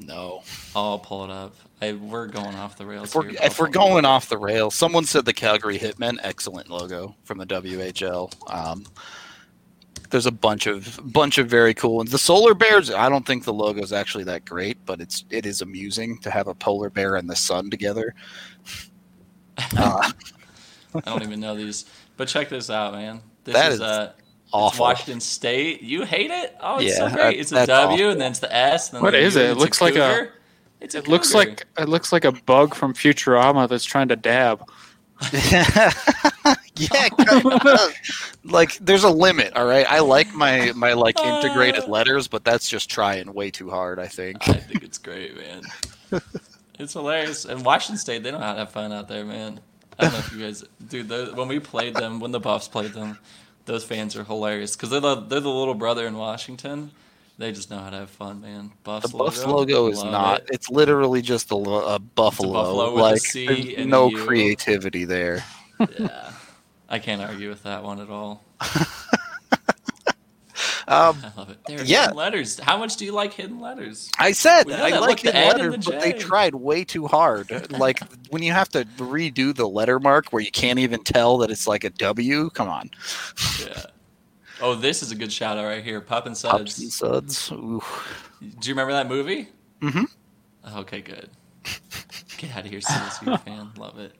[0.00, 0.42] no
[0.74, 1.54] I'll pull it up.
[1.88, 3.08] I, we're going off the rails.
[3.08, 5.32] if we're, here, if we're I'll pull it going off the rails someone said the
[5.32, 8.84] calgary hitmen excellent logo from the whl um,
[10.10, 13.44] there's a bunch of bunch of very cool ones the solar bears i don't think
[13.44, 16.90] the logo is actually that great but it's it is amusing to have a polar
[16.90, 18.14] bear and the sun together
[19.76, 20.10] uh,
[20.94, 23.20] I don't even know these, but check this out, man.
[23.44, 25.82] This That is, is uh, it's awful Washington State.
[25.82, 26.56] You hate it?
[26.60, 27.40] Oh, it's Yeah, so great.
[27.40, 28.10] It's a W, awful.
[28.12, 28.88] and then it's the S.
[28.90, 29.44] And then What the is U, it?
[29.44, 30.32] and It it's looks like a- cougar.
[30.80, 34.16] It's a It looks like it looks like a bug from Futurama that's trying to
[34.16, 34.62] dab.
[36.76, 37.08] yeah
[38.44, 41.86] like there's a limit all right i like my my like integrated Uh.
[41.86, 45.62] letters but that's just trying way too hard i think I think it's great, man.
[46.78, 47.44] it's hilarious.
[47.44, 49.60] And Washington State, they know how to have fun out there, man.
[49.98, 51.08] I don't know if you guys, dude.
[51.08, 53.18] those- When we played them, when the Buffs played them,
[53.66, 56.90] those fans are hilarious because they're the they're the little brother in Washington.
[57.36, 58.70] They just know how to have fun, man.
[58.84, 60.40] Buffs the Buffs logo, logo is love not.
[60.42, 60.50] it.
[60.52, 62.52] It's literally just a, a buffalo.
[62.52, 65.44] buffalo like C there's and no creativity there.
[65.98, 66.30] Yeah,
[66.88, 68.44] I can't argue with that one at all.
[70.86, 71.86] Um, I love it.
[71.88, 72.02] Yeah.
[72.02, 72.58] hidden letters.
[72.60, 74.10] How much do you like hidden letters?
[74.18, 75.00] I said I that.
[75.00, 77.70] like Look, the the N and letter, the but they tried way too hard.
[77.78, 81.50] like when you have to redo the letter mark where you can't even tell that
[81.50, 82.50] it's like a W.
[82.50, 82.90] Come on,
[83.60, 83.82] Yeah.
[84.60, 86.00] Oh, this is a good shout out right here.
[86.00, 87.38] Pup and Pups and Suds.
[87.38, 87.52] suds.
[87.52, 87.82] Ooh.
[88.40, 89.48] Do you remember that movie?
[89.80, 90.78] Mm-hmm.
[90.78, 91.30] Okay, good.
[92.38, 93.70] Get out of here, CSU fan.
[93.76, 94.12] Love it.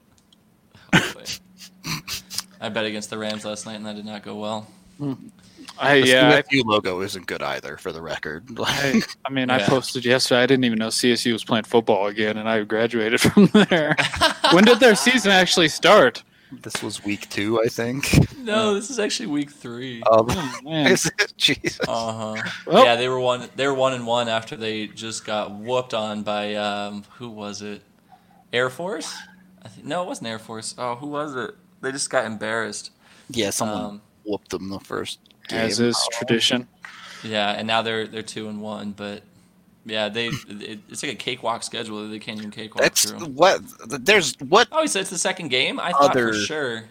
[0.93, 1.13] Oh.
[2.61, 4.67] I bet against the Rams last night, and that did not go well.
[5.77, 8.45] I The yeah, I, CSU logo isn't good either, for the record.
[8.59, 10.41] I, I mean, I posted yesterday.
[10.41, 13.95] I didn't even know CSU was playing football again, and I graduated from there.
[14.51, 16.23] when did their season actually start?
[16.61, 18.37] This was week two, I think.
[18.37, 20.01] No, this is actually week three.
[20.03, 20.87] Um, Oh, man.
[20.91, 21.33] is it?
[21.37, 21.79] Jesus.
[21.87, 22.49] Uh huh.
[22.65, 23.49] Well- yeah, they were one.
[23.55, 27.61] They were one and one after they just got whooped on by um, who was
[27.61, 27.81] it?
[28.53, 29.13] Air Force?
[29.63, 30.75] I think, no, it wasn't Air Force.
[30.77, 31.55] Oh, who was it?
[31.81, 32.91] They just got embarrassed.
[33.29, 35.59] Yeah, someone Um, whooped them the first game.
[35.59, 36.67] As is tradition.
[37.23, 39.23] Yeah, and now they're they're two and one, but
[39.85, 42.03] yeah, they it's like a cakewalk schedule.
[42.03, 43.25] that They can't even cakewalk That's through.
[43.27, 43.61] what.
[43.87, 45.79] There's what Oh, he said it's the second game.
[45.79, 46.83] I thought Other- for sure.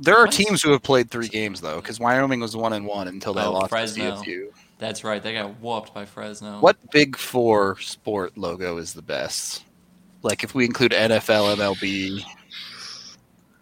[0.00, 0.32] There are What?
[0.34, 3.42] teams who have played three games though, because Wyoming was one and one until they
[3.42, 4.10] Oh, lost Fresno.
[4.22, 4.48] to CSU.
[4.78, 5.22] That's right.
[5.22, 6.58] They got whooped by Fresno.
[6.60, 9.62] What Big Four sport logo is the best?
[10.22, 12.24] Like if we include NFL, MLB,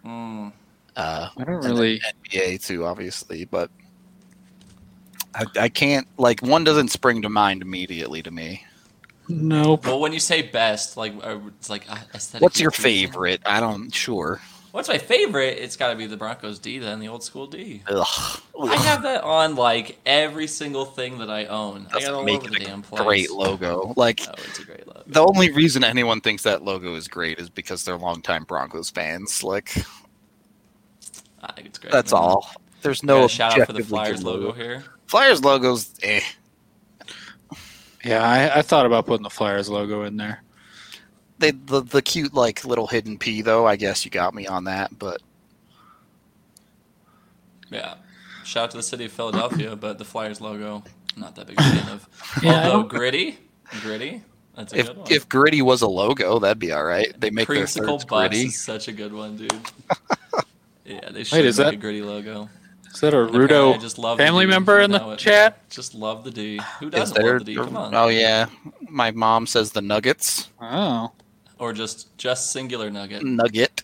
[0.05, 0.51] Mm,
[0.95, 2.01] uh, I don't really.
[2.33, 3.69] NBA too, obviously, but
[5.35, 8.65] I, I can't like one doesn't spring to mind immediately to me.
[9.29, 9.85] Nope.
[9.85, 12.41] well, when you say best, like uh, it's like uh, aesthetic.
[12.43, 13.41] What's your favorite?
[13.45, 14.41] I don't sure.
[14.71, 15.59] What's my favorite?
[15.59, 17.83] It's got to be the Broncos D, then the old school D.
[17.87, 18.41] Ugh.
[18.59, 21.85] I have that on like every single thing that I own.
[21.93, 23.03] I got all over the a damn place.
[23.03, 23.93] great logo.
[23.95, 25.03] Like Oh, it's a great logo.
[25.05, 29.43] the only reason anyone thinks that logo is great is because they're longtime Broncos fans.
[29.43, 29.77] Like
[31.43, 31.91] I think it's great.
[31.91, 32.21] that's man.
[32.21, 32.49] all.
[32.81, 34.83] There's No no shout out for the Flyers good logo here.
[35.07, 36.21] Flyers logos, eh.
[38.03, 40.43] Yeah, I, I thought about putting the Flyers logo in there.
[41.39, 43.65] They the the cute like little hidden P though.
[43.65, 45.21] I guess you got me on that, but
[47.69, 47.95] Yeah.
[48.43, 50.83] Shout out to the city of Philadelphia, but the Flyers logo,
[51.15, 52.07] not that big a fan of.
[52.43, 53.37] Yeah, Although gritty,
[53.81, 54.21] gritty,
[54.55, 55.07] that's a if good one.
[55.11, 57.13] if gritty was a logo, that'd be all right.
[57.19, 58.41] They make their Creamsicle thirds gritty.
[58.47, 59.53] is such a good one, dude.
[60.85, 62.49] yeah, they should is make that- a gritty logo.
[62.93, 65.67] Is that a And apparently I Rudo just love family member in the it- chat?
[65.69, 66.59] Just love the D.
[66.79, 67.33] Who doesn't there?
[67.33, 67.55] love the D?
[67.55, 67.95] Come on.
[67.95, 68.47] Oh yeah,
[68.87, 70.49] my mom says the Nuggets.
[70.61, 71.11] Oh,
[71.59, 73.23] Or just just singular nugget.
[73.23, 73.81] Nugget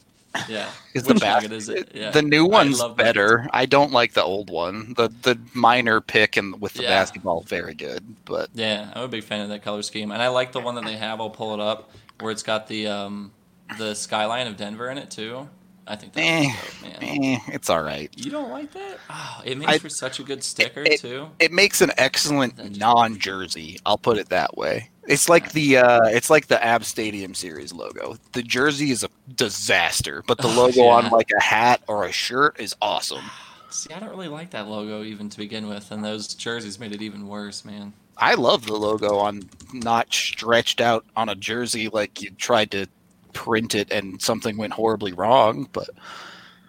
[0.48, 0.70] Yeah.
[0.94, 1.44] is the Which best.
[1.44, 1.92] nugget is it?
[1.96, 2.12] Yeah.
[2.12, 3.48] The new one's love better.
[3.52, 4.94] I don't like the old one.
[4.96, 6.90] The the miner pick and with the Yeah.
[6.90, 10.28] basketball very good, but Yeah, I'm a big fan of that color scheme, and I
[10.28, 11.20] like the one that they have.
[11.20, 13.32] I'll pull it up where it's got the um,
[13.80, 15.48] the skyline of Denver in it too.
[15.90, 17.24] I think that Eh, dope, man.
[17.24, 18.10] Eh, it's all right.
[18.16, 19.00] You don't like that?
[19.10, 21.30] Oh, it makes I- for such a good sticker it- too.
[21.40, 23.80] It makes an excellent non-jersey.
[23.86, 24.90] I'll put it that way.
[25.08, 28.18] It's like the uh, it's like the Ab Stadium Series logo.
[28.34, 32.12] The jersey is a disaster, but the Oh, logo on like a hat or a
[32.12, 33.24] shirt is awesome.
[33.72, 36.92] See, I don't really like that logo even to begin with, and those jerseys made
[36.94, 37.94] it even worse, man.
[38.18, 42.86] I love the logo on not stretched out on a jersey like you tried to
[43.34, 45.70] print it and something went horribly wrong.
[45.72, 45.90] But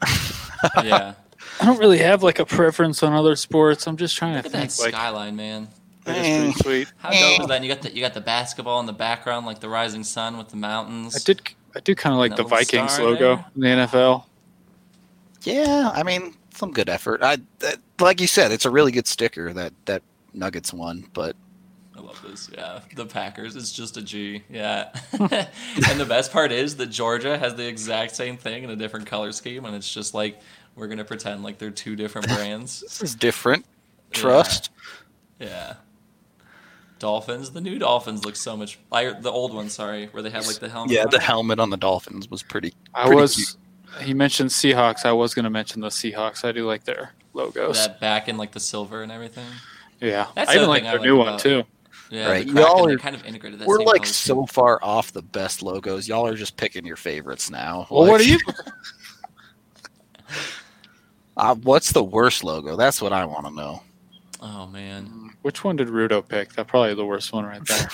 [0.85, 1.15] Yeah,
[1.61, 3.87] I don't really have like a preference on other sports.
[3.87, 5.69] I'm just trying look to at that think like skyline, man.
[6.05, 6.63] that is pretty eh.
[6.63, 6.93] sweet.
[6.99, 7.47] How dope is eh.
[7.47, 7.55] that?
[7.55, 10.39] And you got the you got the basketball in the background, like the rising sun
[10.39, 11.17] with the mountains.
[11.17, 11.43] I did
[11.75, 13.47] I do kind of like the Vikings logo there.
[13.55, 14.25] in the NFL.
[15.43, 17.23] yeah, I mean some good effort.
[17.23, 20.03] I that, like you said, it's a really good sticker that that
[20.35, 21.07] Nuggets one.
[21.13, 21.37] But
[22.01, 22.49] I love this.
[22.53, 23.57] Yeah, the Packers.
[23.57, 24.43] It's just a G.
[24.49, 28.77] Yeah, and the best part is that Georgia has the exact same thing in a
[28.77, 30.41] different color scheme, and it's just like
[30.77, 32.81] we're gonna pretend like they're two different brands.
[32.81, 33.67] this is different.
[34.13, 34.71] Trust.
[35.39, 35.75] Yeah.
[36.99, 37.51] Dolphins.
[37.53, 38.79] The new Dolphins look so much.
[38.93, 40.93] I, the old one, sorry, where they have like the helmet.
[40.93, 41.11] Yeah, on.
[41.11, 42.75] the helmet on the Dolphins was pretty.
[42.95, 44.05] I Pretty was cute.
[44.07, 45.05] he mentioned Seahawks.
[45.07, 46.45] I was going to mention the Seahawks.
[46.45, 47.77] I do like their logos.
[47.87, 49.47] that back in like the silver and everything.
[50.01, 51.63] yeah, That's I even like thing I their like new one too.
[52.11, 53.69] Yeah, Right, the Kraken, y'all are- kind of integrated that.
[53.69, 54.47] We're like color so scheme.
[54.47, 56.09] far off the best logos.
[56.09, 57.87] Y'all are just picking your favorites now.
[57.91, 58.39] Well, what are you?
[61.37, 62.77] Uh, what's the worst logo?
[62.77, 63.83] That's what I want to know.
[64.43, 66.53] Oh man, Which one did Rudo pick?
[66.53, 67.89] That probably the worst one right there.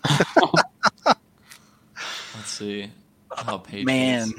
[2.34, 2.90] let's see.
[3.46, 3.86] Oh, Patriots.
[3.86, 4.32] Man,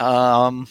[0.00, 0.66] um,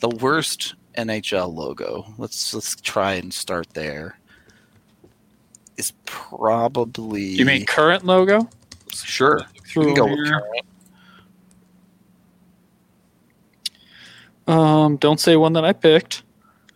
[0.00, 2.12] the worst NHL logo.
[2.18, 4.17] Let's let's try and start there.
[5.78, 8.48] Is probably You mean current logo?
[8.92, 9.40] sure?
[9.54, 10.40] We Through can go with here.
[10.40, 10.64] current.
[14.46, 16.22] Um, don't say one that I picked.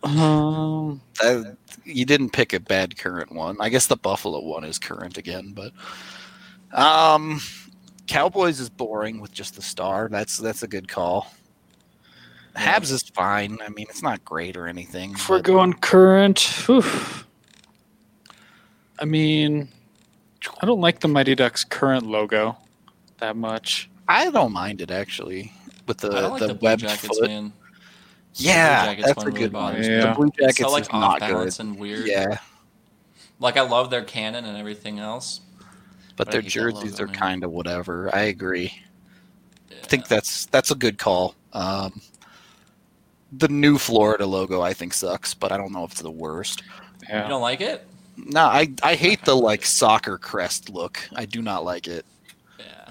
[0.03, 1.43] Um, Uh,
[1.85, 3.57] you didn't pick a bad current one.
[3.59, 5.71] I guess the Buffalo one is current again, but
[6.77, 7.41] um,
[8.07, 10.07] Cowboys is boring with just the star.
[10.09, 11.33] That's that's a good call.
[12.55, 12.77] Yeah.
[12.79, 13.57] Habs is fine.
[13.65, 15.13] I mean, it's not great or anything.
[15.13, 16.83] if we're going current, whew.
[18.99, 19.67] I mean,
[20.61, 22.57] I don't like the Mighty Ducks current logo
[23.19, 23.89] that much.
[24.07, 25.51] I don't mind it actually
[25.87, 27.29] with the I don't like the, the, Blue web Jackets, foot.
[27.29, 27.53] man.
[28.35, 29.63] Yeah, Jackets that's one a really good one.
[29.73, 29.95] bothers me.
[29.95, 30.13] The Yeah.
[30.13, 31.59] Blue It's Jackets so like is not good.
[31.59, 32.07] and weird.
[32.07, 32.37] Yeah,
[33.39, 35.41] Like I love their cannon and everything else.
[36.15, 38.13] but But their jerseys logo, are kind of whatever.
[38.13, 38.73] I agree.
[39.69, 39.77] Yeah.
[39.83, 41.35] I think that's that's a good call.
[41.53, 42.01] Um,
[43.31, 46.63] the new Florida logo I think sucks, but I don't know if it's the worst.
[47.07, 47.87] you don't like it.
[48.17, 50.99] No, I I hate the like soccer crest look.
[51.15, 52.05] I do not like it.
[52.59, 52.89] Yeah.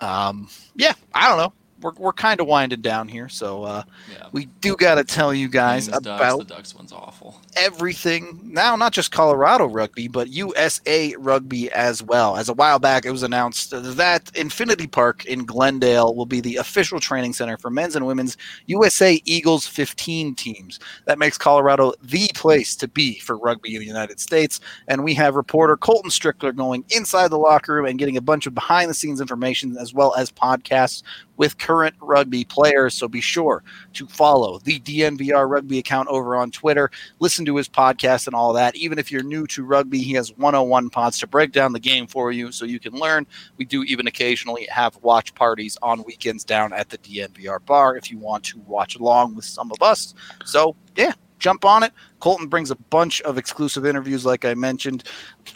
[0.00, 1.52] Um, yeah, I don't know.
[1.82, 4.26] We're we're kind of winding down here, so uh, Yeah.
[4.32, 7.40] we do got to tell you guys Kings, Ducks, about the Ducks one's awful.
[7.56, 13.04] everything now not just colorado rugby but usa rugby as well as a while back
[13.06, 17.70] it was announced that infinity park in glendale will be the official training center for
[17.70, 23.38] men's and women's usa eagles 15 teams that makes colorado the place to be for
[23.38, 27.74] rugby in the united states and we have reporter colton strickler going inside the locker
[27.74, 31.02] room and getting a bunch of behind the scenes information as well as podcasts
[31.40, 36.50] with current rugby players so be sure to follow the dnvr rugby account over on
[36.50, 38.76] twitter listen to his podcast and all that.
[38.76, 42.06] Even if you're new to rugby, he has 101 pods to break down the game
[42.06, 43.26] for you so you can learn.
[43.56, 48.10] We do even occasionally have watch parties on weekends down at the DNVR bar if
[48.10, 50.14] you want to watch along with some of us.
[50.44, 51.92] So, yeah, jump on it.
[52.20, 55.04] Colton brings a bunch of exclusive interviews, like I mentioned,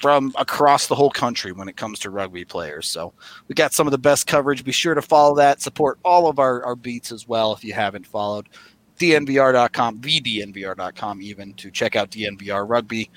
[0.00, 2.88] from across the whole country when it comes to rugby players.
[2.88, 3.12] So,
[3.46, 4.64] we got some of the best coverage.
[4.64, 5.62] Be sure to follow that.
[5.62, 8.48] Support all of our, our beats as well if you haven't followed
[8.98, 13.10] dnvr.com, vdnvr.com even to check out DNVR rugby.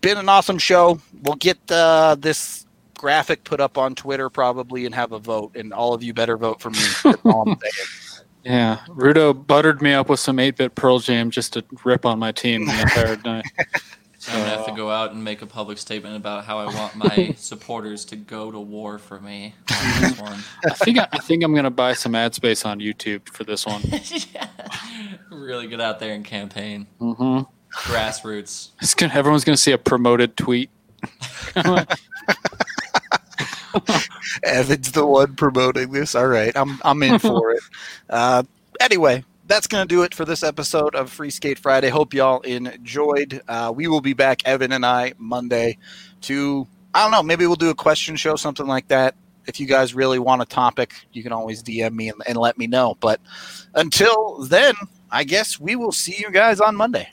[0.00, 1.00] Been an awesome show.
[1.22, 5.72] We'll get uh, this graphic put up on Twitter probably and have a vote, and
[5.72, 6.78] all of you better vote for me.
[8.44, 9.14] That's all I'm saying.
[9.16, 12.32] Yeah, Rudo buttered me up with some 8-bit Pearl Jam just to rip on my
[12.32, 13.44] team the entire night.
[14.18, 16.66] So I'm gonna have to go out and make a public statement about how I
[16.74, 20.40] want my supporters to go to war for me on this one.
[20.66, 23.64] I think I, I think I'm gonna buy some ad space on YouTube for this
[23.66, 23.80] one.
[24.34, 24.48] yeah.
[25.30, 26.86] Really get out there and campaign.
[26.98, 27.40] hmm
[27.72, 28.70] Grassroots.
[28.82, 30.70] It's gonna, everyone's gonna see a promoted tweet.
[34.42, 36.14] Evan's the one promoting this.
[36.14, 37.62] All right, I'm I'm in for it.
[38.08, 38.42] Uh,
[38.80, 41.88] anyway, that's gonna do it for this episode of Free Skate Friday.
[41.88, 43.42] Hope y'all enjoyed.
[43.48, 45.78] Uh, we will be back, Evan and I, Monday
[46.22, 47.22] to I don't know.
[47.22, 49.14] Maybe we'll do a question show, something like that.
[49.46, 52.58] if you guys really want a topic, you can always DM me and, and let
[52.58, 52.96] me know.
[53.00, 53.20] But
[53.74, 54.74] until then,
[55.10, 57.08] I guess we will see you guys on Monday.